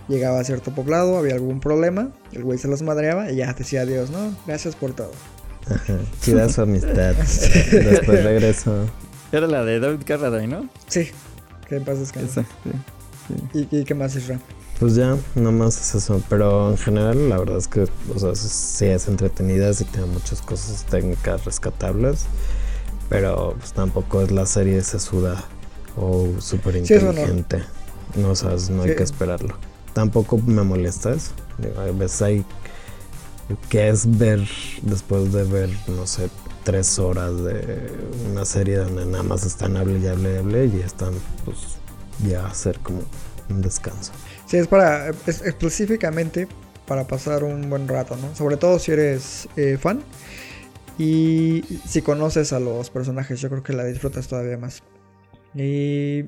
[0.10, 3.82] Llegaba a cierto poblado, había algún problema, el güey se los madreaba y ya decía
[3.84, 4.36] adiós, ¿no?
[4.46, 5.12] Gracias por todo.
[5.74, 7.16] Ajá, chida su amistad.
[7.72, 8.90] Después regreso.
[9.32, 10.70] Era la de David Carradine, ¿no?
[10.88, 11.10] Sí,
[11.70, 12.44] que en paz descanse.
[13.54, 13.68] Sí.
[13.72, 14.40] ¿Y, y qué más, Isra?
[14.84, 16.22] Pues ya, nomás es eso.
[16.28, 20.42] Pero en general, la verdad es que, o sea, sí es entretenida, sí tiene muchas
[20.42, 22.26] cosas técnicas rescatables.
[23.08, 25.42] Pero pues tampoco es la serie sesuda
[25.96, 27.12] o súper Sí, no.
[27.12, 27.64] inteligente.
[28.16, 28.32] no.
[28.32, 29.56] o sea, no hay que esperarlo.
[29.94, 31.32] Tampoco me molesta eso.
[31.60, 32.46] Digo, a veces hay
[33.70, 34.46] que es ver,
[34.82, 36.30] después de ver, no sé,
[36.66, 37.90] tres horas de
[38.30, 41.14] una serie donde nada más están hable y hable y hable y están,
[41.46, 41.58] pues,
[42.28, 43.00] ya a hacer como
[43.50, 44.12] un descanso.
[44.48, 46.48] Sí, es para, es específicamente
[46.88, 48.36] para pasar un buen rato, ¿no?
[48.36, 50.02] Sobre todo si eres eh, fan
[50.98, 54.84] y si conoces a los personajes, yo creo que la disfrutas todavía más.
[55.56, 56.26] Y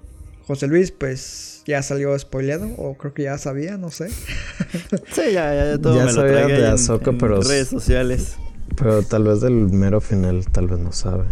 [0.47, 4.09] José Luis, pues ya salió spoileado, o creo que ya sabía, no sé.
[5.11, 8.37] Sí, ya, ya, ya todo Ya me lo sabía de ahí en- pero- redes sociales.
[8.77, 11.25] Pero tal vez del mero final, tal vez no sabe.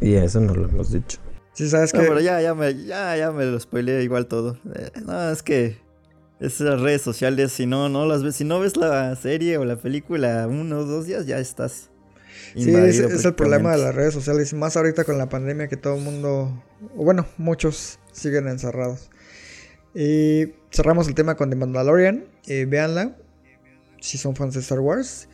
[0.00, 1.18] Y eso no lo hemos dicho.
[1.52, 4.56] Sí, sabes No, que pero ya, ya me, ya, ya me lo spoileé igual todo.
[4.74, 5.76] Eh, no, es que
[6.40, 9.76] esas redes sociales, si no, no las ves, si no ves la serie o la
[9.76, 11.90] película uno o dos días, ya estás.
[12.54, 15.96] Sí, es, el problema de las redes sociales, más ahorita con la pandemia que todo
[15.96, 16.62] el mundo,
[16.96, 19.10] o bueno, muchos siguen encerrados.
[19.94, 23.16] Y cerramos el tema con The Mandalorian, eh, véanla,
[24.00, 25.28] si son fans de Star Wars.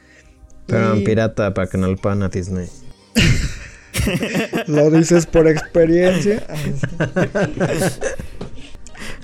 [0.66, 2.68] Pero Y en pirata, para que no le pagan a Disney.
[4.66, 6.42] Lo dices por experiencia.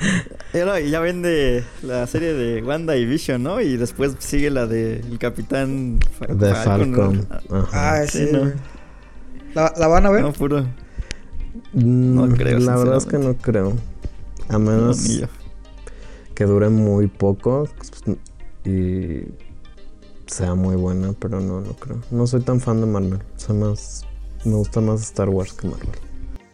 [0.52, 3.60] Y no, y ya vende la serie de Wanda y Vision, ¿no?
[3.60, 7.26] Y después sigue la de el Capitán De Falcon.
[7.26, 7.28] Falcon.
[7.50, 8.00] Ajá.
[8.00, 8.52] Ah, sí, Sí, ¿no?
[9.54, 10.22] ¿La, la van a ver?
[10.22, 10.66] No, puro.
[11.72, 13.76] No No creo, La verdad es que no creo.
[14.48, 15.28] A menos No,
[16.34, 17.68] que dure muy poco
[18.64, 19.24] y
[20.26, 22.00] sea muy buena, pero no, no creo.
[22.10, 23.20] No soy tan fan de Marvel.
[23.36, 24.04] Soy más,
[24.44, 25.88] me gusta más Star Wars que Marvel.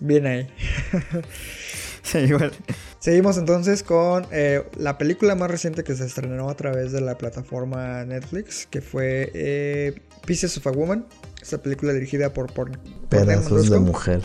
[0.01, 0.49] Bien ahí.
[2.13, 2.53] Sí, igual.
[3.01, 7.19] Seguimos entonces con eh, la película más reciente que se estrenó a través de la
[7.19, 11.05] plataforma Netflix, que fue eh, Pieces of a Woman.
[11.43, 12.79] Esta película dirigida por, por,
[13.09, 14.21] Pedazos de mujer.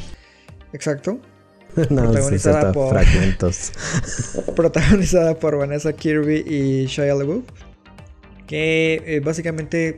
[0.73, 1.19] Exacto.
[1.89, 3.71] no, Protagonizada por- fragmentos.
[4.55, 7.45] protagonizada por Vanessa Kirby y Shia LaBeouf,
[8.45, 9.97] que eh, básicamente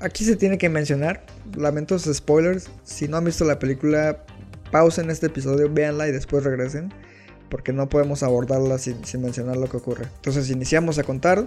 [0.00, 1.24] aquí se tiene que mencionar,
[1.56, 4.24] lamentos spoilers, si no han visto la película,
[4.70, 6.92] pausen este episodio, véanla y después regresen,
[7.48, 10.06] porque no podemos abordarla sin, mencionar lo que ocurre.
[10.16, 11.46] Entonces iniciamos a contar,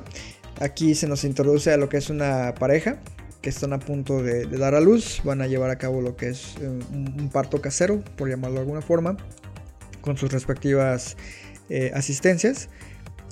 [0.59, 2.99] aquí se nos introduce a lo que es una pareja,
[3.41, 6.29] que están a punto de, dar a luz, van a llevar a cabo lo que
[6.29, 9.17] es eh, un, parto casero, por llamarlo de alguna forma,
[10.01, 11.15] con sus respectivas
[11.69, 12.69] eh, asistencias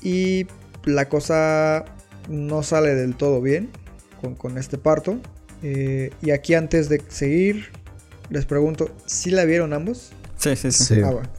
[0.02, 0.48] y
[0.86, 1.86] la cosa
[2.30, 3.70] no sale del todo bien
[4.22, 5.20] con, con este parto.
[5.64, 7.72] Eh, y aquí antes de seguir,
[8.30, 10.12] les pregunto, ¿si la vieron ambos?
[10.38, 10.84] Sí, sí, sí.
[10.96, 11.02] Sí.
[11.04, 11.30] Ah, bueno.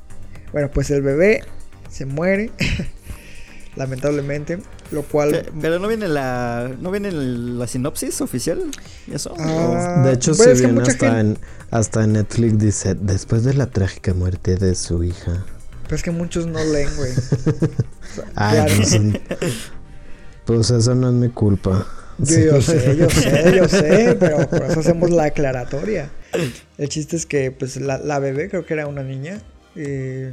[0.52, 1.42] Bueno, pues el bebé
[1.90, 2.50] se muere,
[3.76, 4.58] lamentablemente,
[4.90, 5.30] lo cual...
[5.30, 6.70] Pe- Pero no viene la.
[6.80, 8.62] ¿No viene la sinopsis oficial?
[9.06, 9.34] ¿Y eso?
[9.38, 11.38] Ah, De hecho, bueno, sí es que viene hasta gente- en,
[11.70, 15.44] hasta en Netflix dice, después de la trágica muerte de su hija.
[15.84, 17.12] Pero es que muchos no leen, güey.
[18.34, 18.74] Ay, Claro.
[18.76, 19.52] pues,
[20.44, 21.86] pues eso no es mi culpa.
[22.18, 26.10] Yo, yo sé, yo sé, yo sé, pero por eso hacemos la aclaratoria.
[26.78, 29.40] El chiste es que pues la, la bebé, creo que era una niña,
[29.76, 30.30] eh,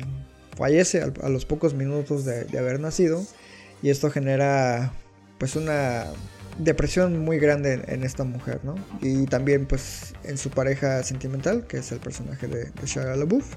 [0.58, 3.26] fallece al- a, los pocos minutos de, haber nacido
[3.82, 4.94] y esto genera
[5.38, 6.06] pues una
[6.60, 8.76] depresión muy grande en, esta mujer, ¿no?
[9.02, 13.56] Y también pues en su pareja sentimental, que es el personaje de, de Shia LaBeouf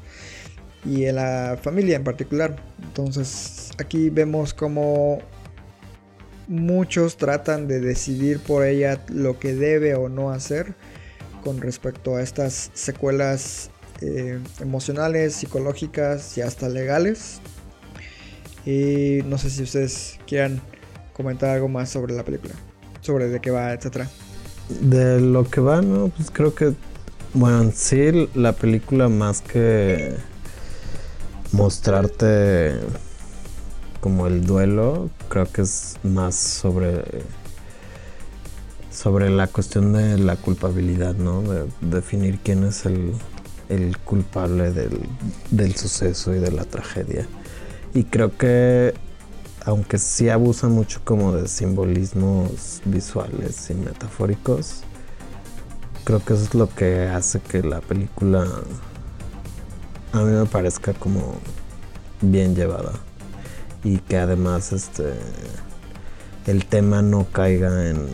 [0.84, 2.56] y en la familia en particular.
[2.82, 5.20] Entonces aquí vemos como
[6.48, 10.74] muchos tratan de decidir por ella lo que debe o no hacer
[11.48, 13.70] con respecto a estas secuelas
[14.02, 17.40] eh, emocionales, psicológicas y hasta legales.
[18.66, 20.60] Y no sé si ustedes quieran
[21.14, 22.52] comentar algo más sobre la película,
[23.00, 24.10] sobre de qué va, etcétera.
[24.78, 26.74] De lo que va, no, pues creo que,
[27.32, 30.16] bueno, en sí la película más que
[31.52, 32.74] mostrarte
[34.02, 37.02] como el duelo, creo que es más sobre
[39.00, 41.42] sobre la cuestión de la culpabilidad, ¿no?
[41.42, 43.14] De definir quién es el,
[44.04, 44.98] culpable del,
[45.52, 47.24] del suceso y de la tragedia.
[47.94, 48.94] Y creo que
[49.64, 54.80] aunque sí abusa mucho como de simbolismos visuales y metafóricos,
[56.02, 58.48] creo que eso es lo que hace que la película
[60.12, 61.36] a mí me parezca como
[62.20, 62.94] bien llevada
[63.84, 65.12] y que además este
[66.46, 68.08] el tema no caiga en,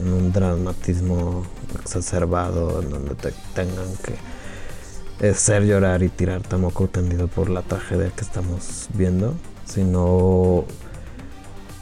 [0.00, 1.44] en un dramatismo
[1.80, 7.62] exacerbado en donde te tengan que hacer llorar y tirarte a moco tendido por la
[7.62, 9.34] tragedia que estamos viendo,
[9.64, 10.64] sino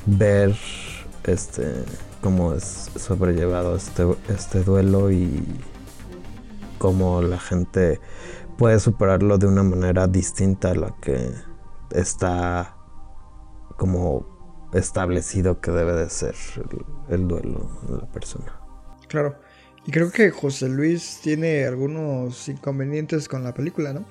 [0.07, 0.57] ver
[1.25, 1.85] este
[2.21, 5.43] cómo es sobrellevado este, este duelo y
[6.79, 8.01] cómo la gente
[8.59, 11.31] puede superarlo de una manera distinta a la que
[11.91, 12.77] está
[13.77, 14.30] como
[14.73, 16.35] establecido que debe de ser
[17.09, 18.53] el, el duelo de la persona.
[19.09, 19.37] Claro.
[19.87, 24.05] Y creo que José Luis tiene algunos inconvenientes con la película, ¿no?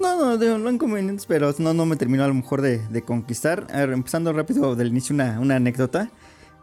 [0.00, 3.02] No, no, de- no inconvenientes, pero no, no me terminó a lo mejor de, de
[3.02, 3.66] conquistar.
[3.72, 6.10] A ver, empezando rápido del inicio, una, una anécdota.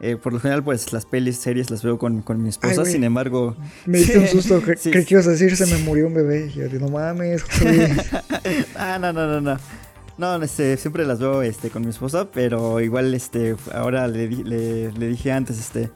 [0.04, 2.92] Eh, por lo general, pues las pelis, series las veo con, con mi esposa, güey.
[2.92, 3.56] sin embargo...
[3.86, 6.48] Me diste un susto, creí que ibas a decir se me murió un bebé.
[6.48, 8.12] Y yo digo, no mames, José Luis.
[8.76, 9.60] ah, no, no, no, no.
[10.18, 14.92] No, este, siempre las veo este, con mi esposa, pero igual este, ahora le, le,
[14.92, 15.92] le dije antes, este,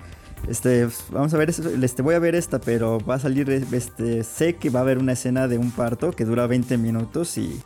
[0.47, 4.55] este, vamos a ver, este, voy a ver esta, pero va a salir, este, sé
[4.55, 7.61] que va a haber una escena de un parto que dura 20 minutos y,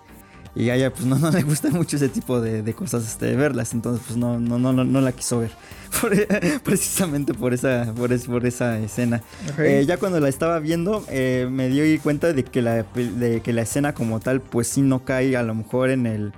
[0.55, 3.35] y a ella pues no, no le gusta mucho ese tipo de, de cosas, este,
[3.35, 5.51] verlas, entonces pues no, no, no, no, la quiso ver,
[6.01, 6.11] Por-
[6.63, 9.21] precisamente por esa, por, es- por esa escena.
[9.57, 13.53] Eh, ya cuando la estaba viendo, eh, me di cuenta de que, la, de que
[13.53, 16.33] la escena como tal, pues sí no cae a lo mejor en el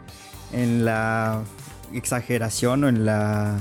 [0.53, 1.41] en la
[1.93, 3.57] exageración o en la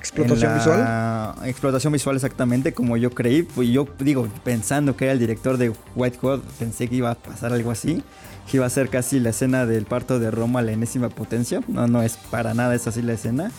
[0.00, 1.34] ¿Explotación visual?
[1.44, 3.42] Explotación visual exactamente como yo creí.
[3.44, 7.14] Pues yo digo, pensando que era el director de White Hot, pensé que iba a
[7.14, 8.02] pasar algo así.
[8.52, 11.62] Que iba a ser casi la escena del parto de Roma a la enésima potencia.
[11.68, 13.50] No, no es para nada es así la escena.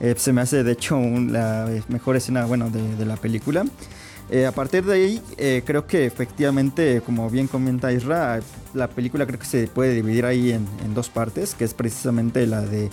[0.00, 3.64] Eh, se me hace de hecho un- la mejor escena, bueno, de, de la película.
[4.30, 8.40] Eh, a partir de ahí, eh, creo que efectivamente, como bien comenta Isra,
[8.74, 12.46] la película creo que se puede dividir ahí en, en, dos partes, que es precisamente
[12.46, 12.90] la de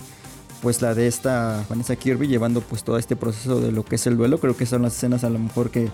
[0.62, 4.06] pues la de esta Vanessa Kirby llevando pues todo este proceso de lo que es
[4.06, 4.38] el duelo.
[4.40, 5.90] Creo que son las escenas a lo mejor que,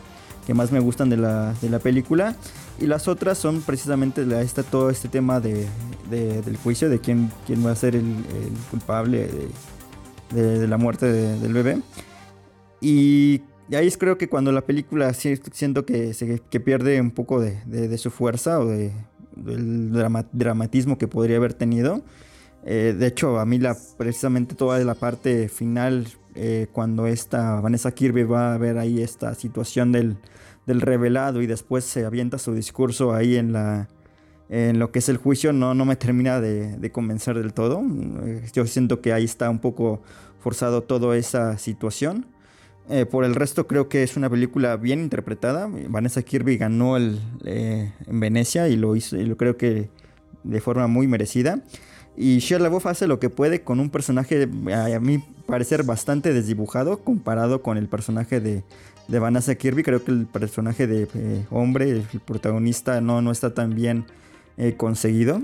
[0.49, 2.35] que más me gustan de la, de la película.
[2.81, 5.67] Y las otras son precisamente la, esta, todo este tema de,
[6.09, 9.29] de, del juicio, de quién, quién va a ser el, el culpable
[10.31, 11.83] de, de, la muerte del bebé.
[12.81, 13.43] Y,
[13.77, 17.99] ahí es creo que cuando la película siento que, se, que pierde un poco de,
[17.99, 18.91] su fuerza o de,
[19.37, 22.03] del drama, dramatismo que podría haber tenido.
[22.65, 26.09] Eh, de hecho, a mí la, precisamente toda la parte final,
[26.41, 30.19] eh, cuando esta Vanessa Kirby va a ver ahí esta situación del,
[30.67, 33.89] del, revelado y después se avienta su discurso ahí en, la,
[34.49, 37.83] en lo que es el juicio, no, no me termina de, de convencer del todo.
[38.25, 40.01] Eh, yo siento que ahí está un poco
[40.39, 42.27] forzado toda esa situación.
[42.89, 45.69] Eh, por el resto creo que es una película bien interpretada.
[45.89, 49.91] Vanessa Kirby ganó el, en Venecia y lo hizo, y lo creo que
[50.45, 51.65] de forma muy merecida.
[52.17, 56.99] Y Shia LaBeouf hace lo que puede con un personaje, a mí parecer bastante desdibujado
[56.99, 58.63] comparado con el personaje de,
[59.09, 59.83] de Vanessa Kirby.
[59.83, 64.05] Creo que el personaje de eh, hombre, el protagonista, no, no está tan bien
[64.59, 65.41] eh, conseguido.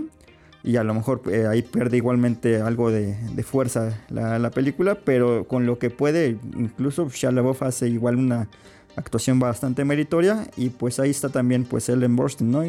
[0.62, 4.94] Y a lo mejor eh, ahí pierde igualmente algo de, de fuerza la, la, película,
[4.94, 8.48] pero con lo que puede, incluso Shia LaBeouf hace igual una
[8.96, 10.46] actuación bastante meritoria.
[10.58, 12.62] Y pues ahí está también pues Ellen Burstyn, ¿no?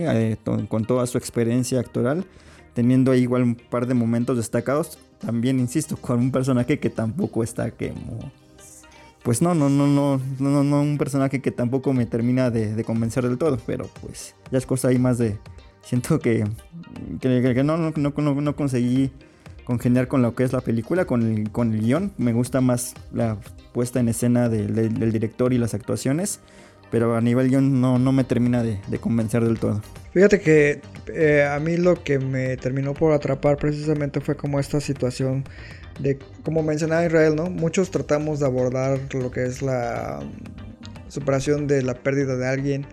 [0.69, 2.25] con toda su experiencia actoral
[2.75, 4.99] teniendo ahí igual un par de momentos destacados.
[5.25, 8.31] También, insisto, con un personaje que tampoco está como...
[9.23, 12.83] Pues no, no, no, no, no, no, un personaje que tampoco me termina de, de
[12.83, 15.39] convencer del todo, pero pues ya es cosa ahí más de...
[15.81, 16.43] Siento que,
[17.21, 19.11] que, que no, no, no, no, conseguí
[19.63, 22.11] congeniar con lo que es la película, con el, con el guion.
[22.17, 23.37] Me gusta más la
[23.73, 26.39] puesta en escena de, de, del director y las actuaciones
[26.95, 29.81] pero a nivel guion no, no me termina de, de, convencer del todo.
[30.13, 34.79] Fíjate que eh, a mí lo que me terminó por atrapar precisamente fue como esta
[34.79, 35.43] situación
[35.99, 37.49] de, como mencionaba Israel, ¿no?
[37.49, 40.21] Muchos tratamos de abordar lo que es la
[41.09, 42.87] superación de la pérdida de alguien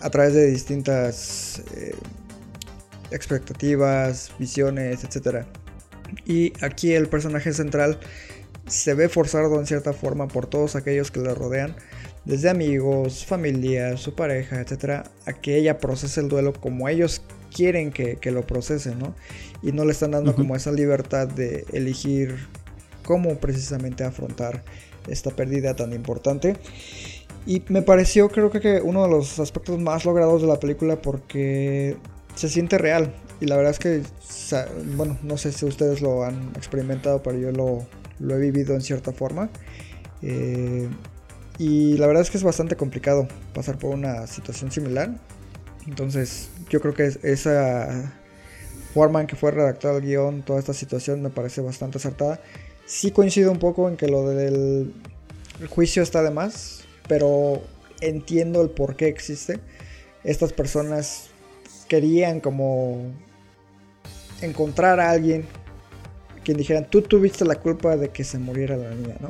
[0.00, 1.94] a través de distintas eh,
[3.10, 5.44] expectativas, visiones, etc.
[6.24, 8.00] Y aquí el personaje central
[8.66, 11.76] se ve forzado en cierta forma por todos aquellos que le rodean
[12.24, 17.22] desde amigos, familia, su pareja, etcétera, a que ella procese el duelo como ellos
[17.52, 19.14] quieren que, que lo procese, ¿no?
[19.62, 20.38] Y no le están dando uh -huh.
[20.38, 22.36] como esa libertad de elegir
[23.04, 24.64] cómo precisamente afrontar
[25.08, 26.56] esta pérdida tan importante.
[27.46, 31.96] Y me pareció, creo que uno de los aspectos más logrados de la película porque
[32.34, 33.14] se siente real.
[33.40, 34.02] Y la verdad es que,
[34.96, 37.86] bueno, no sé si ustedes lo han experimentado, pero yo lo,
[38.18, 39.50] lo he vivido en cierta forma.
[40.22, 40.88] Eh,
[41.58, 45.14] y la verdad es que es bastante complicado pasar por una situación similar.
[45.86, 48.12] Entonces yo creo que esa
[48.92, 52.40] forma en que fue redactado el guion, toda esta situación me parece bastante acertada.
[52.86, 54.94] Sí coincido un poco en que lo del
[55.68, 57.62] juicio está de más, pero
[58.00, 59.60] entiendo el por qué existe.
[60.22, 61.28] Estas personas
[61.88, 63.12] querían como
[64.40, 65.44] encontrar a alguien
[66.44, 69.28] quien dijeran, tú tuviste la culpa de que se muriera la niña, ¿no?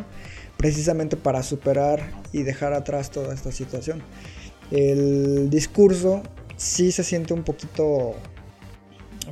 [0.64, 2.00] Precisamente para superar
[2.32, 4.02] y dejar atrás toda esta situación.
[4.70, 6.22] El discurso
[6.56, 8.14] sí se siente un poquito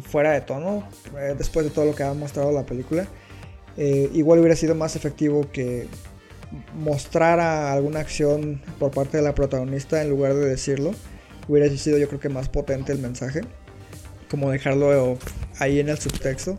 [0.03, 0.87] fuera de tono
[1.19, 3.07] eh, después de todo lo que ha mostrado la película.
[3.79, 5.89] Eh, igual hubiera sido más efectivo que
[6.75, 10.91] mostrara alguna acción por parte de la protagonista en lugar de decirlo.
[11.49, 13.41] Hubiera sido yo creo que más potente el mensaje.
[14.31, 15.17] Como dejarlo
[15.59, 16.59] ahí en el subtexto.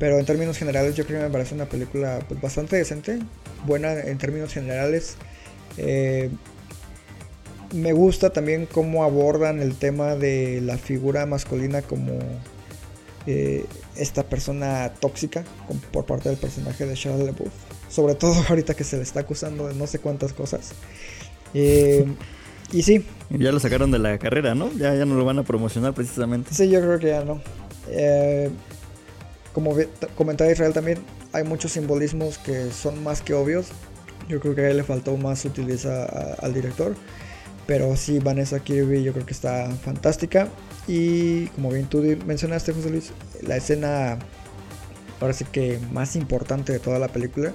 [0.00, 3.20] Pero en términos generales yo creo que me parece una película pues, bastante decente
[3.66, 5.16] buena en términos generales.
[5.76, 6.30] Eh,
[7.72, 12.18] me gusta también cómo abordan el tema de la figura masculina como
[13.26, 13.64] eh,
[13.96, 15.44] esta persona tóxica
[15.92, 17.52] por parte del personaje de Charles LeBouf.
[17.88, 20.72] Sobre todo ahorita que se le está acusando de no sé cuántas cosas.
[21.54, 22.06] Eh,
[22.72, 23.04] y sí.
[23.30, 24.72] Ya lo sacaron de la carrera, ¿no?
[24.72, 26.54] Ya, ya no lo van a promocionar precisamente.
[26.54, 27.40] Sí, yo creo que ya no.
[27.88, 28.50] Eh,
[29.52, 29.76] como
[30.16, 30.98] comentaba Israel también,
[31.32, 33.68] hay muchos simbolismos que son más que obvios.
[34.28, 36.94] Yo creo que a él le faltó más utilizar al director.
[37.66, 40.48] Pero sí, Vanessa Kirby yo creo que está fantástica.
[40.86, 43.12] Y como bien tú mencionaste, José Luis,
[43.42, 44.18] la escena
[45.18, 47.52] parece que más importante de toda la película,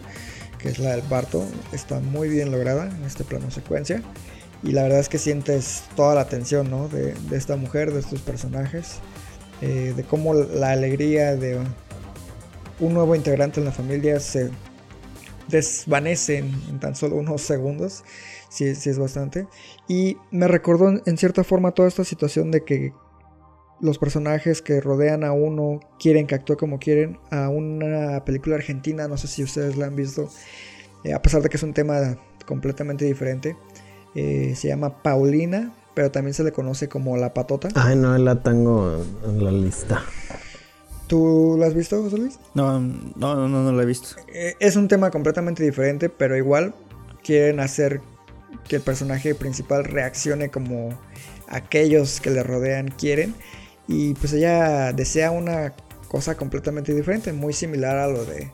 [0.59, 4.01] que es la del parto, está muy bien lograda en este plano secuencia.
[4.63, 6.87] Y la verdad es que sientes toda la tensión ¿no?
[6.87, 8.99] de, de, esta mujer, de estos personajes,
[9.61, 11.59] eh, de cómo la alegría de
[12.79, 14.51] un nuevo integrante en la familia se
[15.47, 18.03] desvanece en, tan solo unos segundos.
[18.49, 19.47] Sí es bastante.
[19.87, 22.93] Y me recordó en, en cierta forma toda esta situación de que
[23.81, 27.19] los personajes que rodean a uno quieren que actúe como quieren.
[27.31, 30.29] A una película argentina, no sé si ustedes la han visto,
[31.03, 33.57] eh, a pesar de que es un tema completamente diferente.
[34.15, 37.67] eh, se llama Paulina, pero también se le conoce como La Patota.
[37.75, 40.03] Ay, no, la tengo en la lista.
[41.07, 42.39] ¿Tú la has visto, José Luis?
[42.53, 44.15] No, no, no, no, no la he visto.
[44.33, 46.73] Eh, es un tema completamente diferente, pero igual
[47.23, 48.01] quieren hacer
[48.67, 50.97] que el personaje principal reaccione como
[51.47, 53.35] aquellos que le rodean quieren.
[53.87, 55.75] Y pues ella desea una
[56.07, 58.49] cosa completamente diferente, muy similar a lo de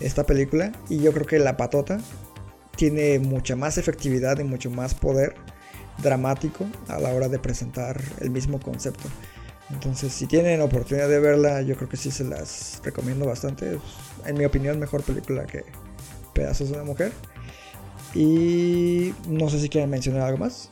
[0.00, 0.72] esta película.
[0.90, 1.98] Y yo creo que La Patota
[2.76, 5.34] tiene mucha más efectividad y mucho más poder
[6.02, 9.08] dramático a la hora de presentar el mismo concepto.
[9.70, 13.78] Entonces, si tienen oportunidad de verla, yo creo que sí se las recomiendo bastante.
[14.24, 15.64] En mi opinión, mejor película que
[16.32, 17.12] Pedazos de una Mujer.
[18.14, 20.70] Y no sé si quieren mencionar algo más.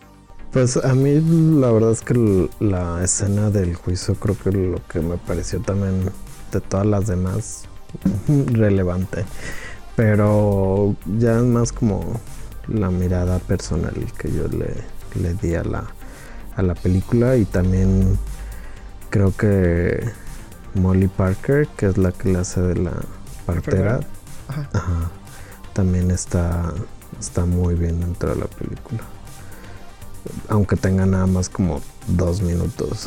[0.52, 1.20] Pues a mí
[1.60, 6.10] la verdad es que la escena del juicio creo que lo que me pareció también
[6.50, 7.64] de todas las demás
[8.52, 9.24] relevante.
[9.96, 12.20] Pero ya es más como
[12.68, 14.72] la mirada personal que yo le,
[15.20, 15.84] le di a la,
[16.56, 18.18] a la película y también
[19.10, 20.10] creo que
[20.74, 22.92] Molly Parker, que es la hace de la
[23.44, 24.00] partera,
[24.48, 24.68] Ajá.
[24.72, 25.10] ajá,
[25.72, 26.72] también está,
[27.18, 29.00] está muy bien dentro de la película.
[30.48, 33.06] Aunque tenga nada más como dos minutos.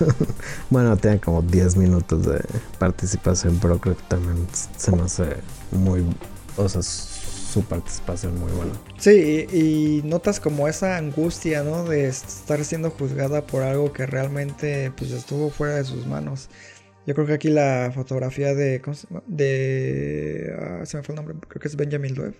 [0.70, 2.42] bueno, tiene como 10 minutos de
[2.78, 5.36] participación, pero creo que también se me hace
[5.72, 6.06] muy.
[6.56, 6.80] O sea,
[7.58, 8.72] su participación muy buena.
[8.98, 9.56] Sí, y,
[9.98, 11.84] y notas como esa angustia, ¿no?
[11.84, 16.48] De estar siendo juzgada por algo que realmente pues estuvo fuera de sus manos.
[17.06, 18.80] Yo creo que aquí la fotografía de...
[18.80, 19.22] ¿cómo se llama?
[19.26, 20.54] De...
[20.56, 22.34] ah, se me fue el nombre, creo que es Benjamin Loeb.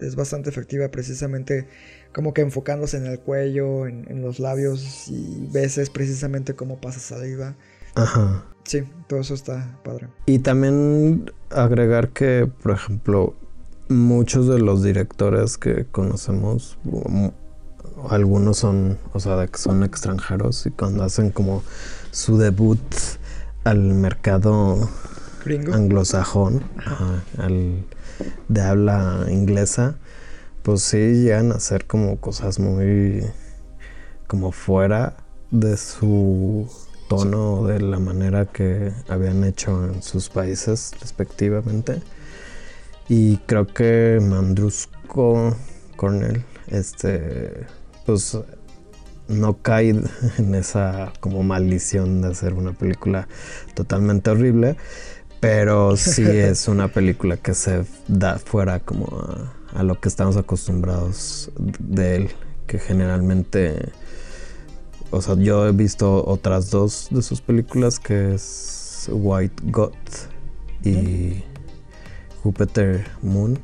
[0.00, 1.66] Es bastante efectiva precisamente
[2.14, 7.00] como que enfocándose en el cuello, en, en los labios y veces precisamente cómo pasa
[7.00, 7.56] saliva.
[7.96, 8.46] Ajá.
[8.64, 10.08] Sí, todo eso está padre.
[10.26, 13.34] Y también agregar que, por ejemplo,
[13.88, 17.30] muchos de los directores que conocemos, um,
[18.10, 21.62] algunos son, o sea, son extranjeros y cuando hacen como
[22.10, 22.78] su debut
[23.64, 24.88] al mercado
[25.44, 25.74] Gringo.
[25.74, 27.84] anglosajón, ajá, al
[28.48, 29.96] de habla inglesa,
[30.62, 33.24] pues sí llegan a hacer como cosas muy
[34.26, 35.16] como fuera
[35.50, 36.68] de su
[37.08, 42.02] tono de la manera que habían hecho en sus países respectivamente.
[43.08, 45.56] Y creo que Mandrusco
[45.96, 47.66] Cornell, este,
[48.04, 48.38] pues
[49.28, 49.90] no cae
[50.38, 53.28] en esa como maldición de hacer una película
[53.74, 54.76] totalmente horrible,
[55.40, 60.36] pero sí es una película que se da fuera como a, a lo que estamos
[60.36, 62.30] acostumbrados de él,
[62.66, 63.90] que generalmente,
[65.10, 69.92] o sea, yo he visto otras dos de sus películas, que es White God
[70.84, 71.42] y
[72.48, 73.58] Jupiter Moon,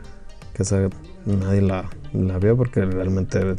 [0.54, 0.88] que esa
[1.24, 3.56] nadie la, la vio porque realmente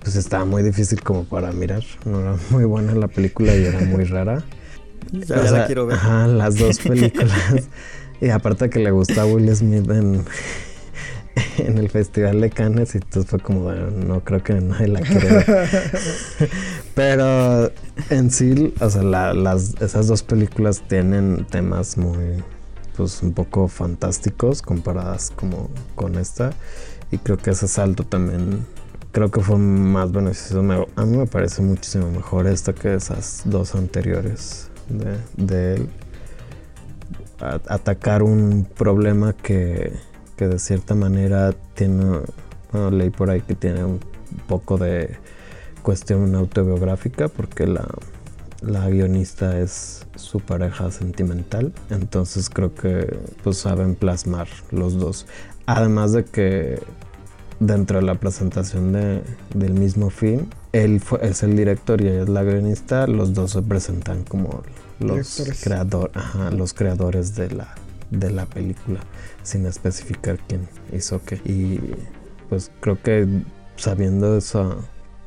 [0.00, 3.80] pues estaba muy difícil como para mirar, no era muy buena la película y era
[3.80, 4.42] muy rara.
[5.12, 5.96] Ya, O ya sea, la quiero ver.
[5.96, 7.68] Ajá, las dos películas.
[8.20, 10.24] y aparte que le gusta a Will Smith en,
[11.58, 15.00] en el Festival de Cannes y entonces fue como, bueno, no creo que nadie la
[15.00, 15.70] quiere ver.
[16.94, 17.70] Pero
[18.10, 22.42] en sí, o sea, la- las, esas dos películas tienen temas muy,
[22.96, 26.52] pues un poco fantásticos comparadas como con esta.
[27.10, 28.66] Y creo que ese salto también,
[29.12, 30.88] creo que fue más beneficioso.
[30.96, 35.88] A mí me parece muchísimo mejor esta que esas dos anteriores de, él.
[37.40, 39.92] Atacar un problema que,
[40.36, 42.20] que de cierta manera tiene,
[42.72, 44.00] bueno, leí por ahí que tiene un
[44.46, 45.16] poco de
[45.82, 47.86] cuestión autobiográfica porque la,
[48.66, 55.26] la guionista es su pareja sentimental, entonces creo que pues saben plasmar los dos.
[55.66, 56.80] Además de que
[57.60, 59.22] dentro de la presentación de-
[59.54, 63.52] del mismo film, él fue- es el director y ella es la guionista, los dos
[63.52, 64.62] se presentan como
[65.00, 65.62] los, Directores.
[65.64, 67.74] creador, ajá, los creadores de la,
[68.10, 69.00] de la película,
[69.42, 71.36] sin especificar quién hizo qué.
[71.44, 71.80] Y
[72.48, 73.26] pues creo que
[73.76, 74.60] sabiendo ese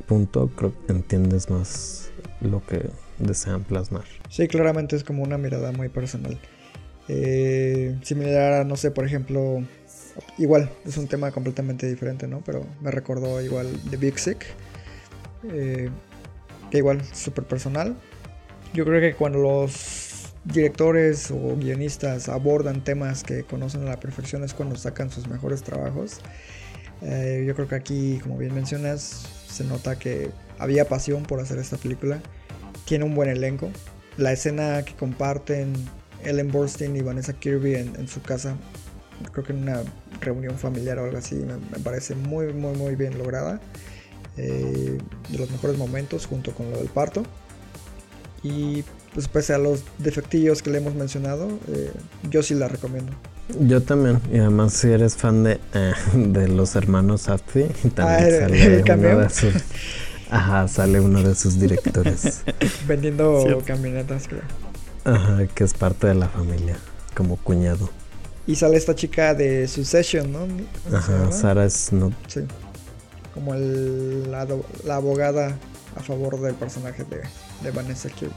[0.06, 2.10] punto, creo que entiendes más
[2.42, 2.90] lo que
[3.20, 4.06] desean plasmar.
[4.30, 6.38] Sí, claramente es como una mirada muy personal.
[7.08, 9.64] Eh, similar a, no sé, por ejemplo,
[10.38, 12.42] igual, es un tema completamente diferente, ¿no?
[12.46, 14.46] Pero me recordó igual de Big Sick.
[15.50, 15.90] eh,
[16.72, 17.96] que igual, súper personal.
[18.74, 24.44] Yo creo que cuando los directores o guionistas abordan temas que conocen a la perfección
[24.44, 26.20] es cuando sacan sus mejores trabajos.
[27.02, 30.30] Eh, yo creo que aquí, como bien mencionas, se nota que
[30.60, 32.22] había pasión por hacer esta película.
[32.88, 33.70] Tiene un buen elenco.
[34.18, 35.74] La escena que comparten
[36.24, 38.56] Ellen Borstein y Vanessa Kirby en, su casa,
[39.32, 39.84] creo que en una
[40.22, 43.60] reunión familiar o algo así, me, parece muy, muy, muy bien lograda.
[44.38, 44.98] Eh,
[45.30, 47.24] de los mejores momentos junto con lo del parto.
[48.42, 48.84] Y
[49.14, 51.92] pues pese a los defectillos que le hemos mencionado, eh,
[52.30, 53.12] yo sí la recomiendo.
[53.62, 58.48] Yo también, y además si eres fan de, eh, de los hermanos Safdie, también ah,
[58.48, 59.54] sale uno de sus,
[60.30, 62.44] ajá, sale uno de sus directores.
[62.88, 64.42] Vendiendo camionetas, creo.
[65.06, 66.78] Ajá, que es parte de la familia,
[67.16, 67.90] como cuñado.
[68.46, 70.48] Y sale esta chica de Succession, ¿no?
[70.96, 72.14] Ajá, Sarah Snoop.
[72.28, 72.42] Sí.
[73.34, 74.48] Como el, la,
[74.86, 75.58] la, abogada
[75.96, 77.22] a favor del personaje de,
[77.64, 78.34] de Vanessa Kirby.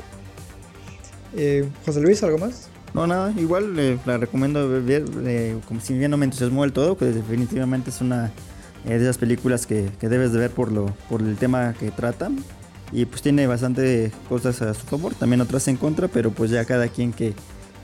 [1.36, 2.68] Eh, José Luis, ¿algo más?
[2.92, 6.72] No, nada, igual eh, la recomiendo ver, eh, como si bien no me entusiasmó del
[6.72, 8.32] todo, pues definitivamente es una
[8.84, 12.30] de esas películas que, debes de ver por, lo, por el tema que trata.
[12.92, 16.64] Y pues tiene bastante cosas a su favor, también otras en contra, pero pues ya
[16.64, 17.34] cada quien que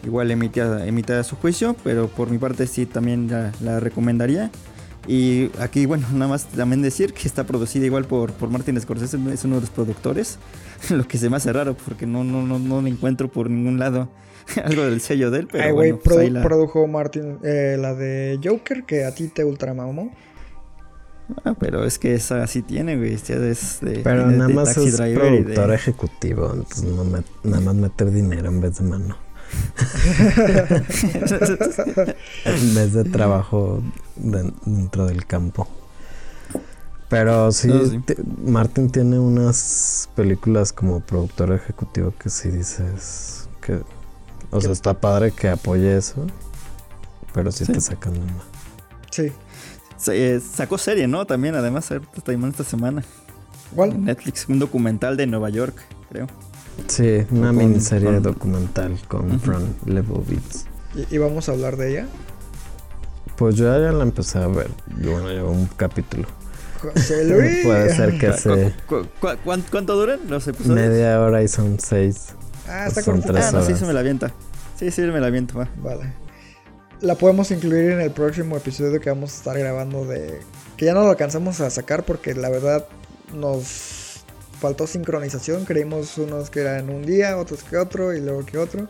[0.05, 4.51] igual emita, emita su juicio, pero por mi parte sí también la recomendaría.
[5.09, 9.19] Y aquí, bueno, nada más también decir que está producida igual por, por Martin Scorsese,
[9.33, 10.39] es uno de los productores,
[10.91, 14.09] lo que se me hace raro porque no, no, no, no encuentro por ningún lado
[14.65, 15.49] algo del sello de él.
[15.51, 20.13] Pero güey, pues produjo Martin eh, la de Joker que a ti te ultramamó.
[21.45, 23.15] Ah, pero es que esa sí tiene, güey.
[23.15, 28.61] Es de, pero nada más es productor ejecutivo, entonces no nada más meter dinero en
[28.61, 29.17] vez de mano.
[32.45, 33.83] en vez de trabajo
[34.17, 35.69] dentro del campo.
[37.09, 37.71] Pero sí,
[38.45, 43.81] Martin tiene unas películas como productor ejecutivo que sí dices que...
[44.51, 46.27] O sea, está padre que apoye eso,
[47.33, 48.21] pero sí, te sacan de
[49.11, 49.33] Sí.
[50.09, 51.27] Eh, sacó serie, ¿no?
[51.27, 53.03] También, además, esta semana.
[53.75, 54.05] ¿Cuál?
[54.05, 55.77] Netflix, un documental de Nueva York,
[56.11, 56.27] creo.
[56.89, 60.67] Sí, una miniserie documental con Fran Lebowitz.
[61.11, 62.07] ¿Y, vamos a hablar de ella?
[63.37, 64.71] Pues yo ya la empecé a ver.
[65.01, 66.27] Yo, bueno, llevo un capítulo.
[66.95, 68.73] Puede ser que se.
[69.71, 70.77] cuánto duran los episodios?
[70.77, 72.29] Media hora y son seis.
[72.69, 74.33] Ah, está son tres ah, sí, se me la avienta.
[74.79, 75.69] Sí, sí, me la aviento, va.
[75.83, 76.13] Vale.
[77.03, 80.41] La podemos incluir en el próximo episodio que vamos a estar grabando de.
[80.77, 82.87] Que ya no lo alcanzamos a sacar porque la verdad
[83.35, 84.25] nos
[84.61, 88.89] faltó sincronización, creímos unos que eran un día, otros que otro y luego que otro.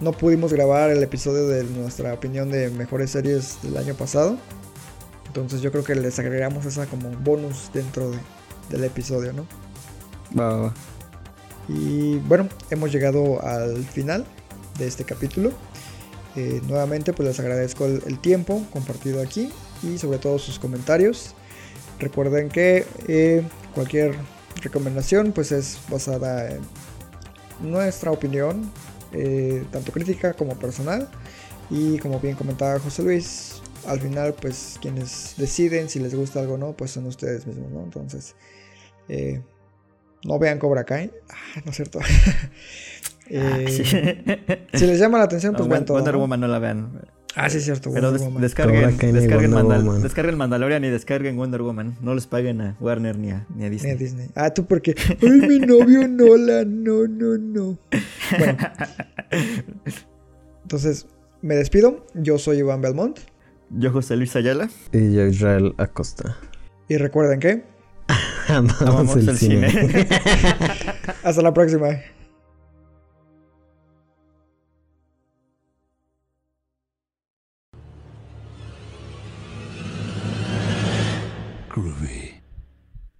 [0.00, 4.36] No pudimos grabar el episodio de nuestra opinión de mejores series del año pasado.
[5.26, 8.12] Entonces yo creo que les agregamos esa como bonus dentro
[8.70, 9.46] del episodio, ¿no?
[10.38, 10.74] Va, va,
[11.68, 14.24] Y bueno, hemos llegado al final
[14.78, 15.52] de este capítulo.
[16.38, 19.50] Eh, nuevamente pues les agradezco el, tiempo compartido aquí
[19.82, 21.34] y sobre todo sus comentarios.
[21.98, 23.42] Recuerden que eh,
[23.74, 24.14] cualquier
[24.62, 26.60] recomendación pues es basada en
[27.60, 28.70] nuestra opinión,
[29.12, 31.08] eh, tanto crítica como personal.
[31.70, 36.54] Y como bien comentaba José Luis, al final pues quienes deciden si les gusta algo
[36.54, 37.82] o no, pues son ustedes mismos, ¿no?
[37.82, 38.36] Entonces,
[40.24, 41.10] no vean Cobra Kai.
[41.30, 41.98] Ah, no es cierto.
[43.30, 45.96] Eh, si les llama la atención, pues vean todo.
[45.96, 47.00] Wonder Woman no la vean.
[47.34, 47.90] Ah, sí, es cierto.
[47.92, 51.96] Pero descarguen, descarguen, Mandal descarguen, Mandalorian y descarguen Wonder Woman.
[52.00, 53.92] No les paguen a Warner ni a, ni a Disney.
[53.92, 54.28] Ni a Disney.
[54.34, 54.94] Ah, tú porque.
[55.22, 56.64] Ay, mi novio Nola.
[56.66, 57.78] No, no, no.
[58.38, 58.56] Bueno.
[60.62, 61.06] Entonces,
[61.42, 62.06] me despido.
[62.14, 63.20] Yo soy Iván Belmont.
[63.70, 64.68] Yo, José Luis Ayala.
[64.92, 66.36] Y yo, Israel Acosta.
[66.88, 67.62] Y recuerden que.
[68.48, 69.68] Amamos, el, cine.
[71.22, 71.88] Hasta la próxima.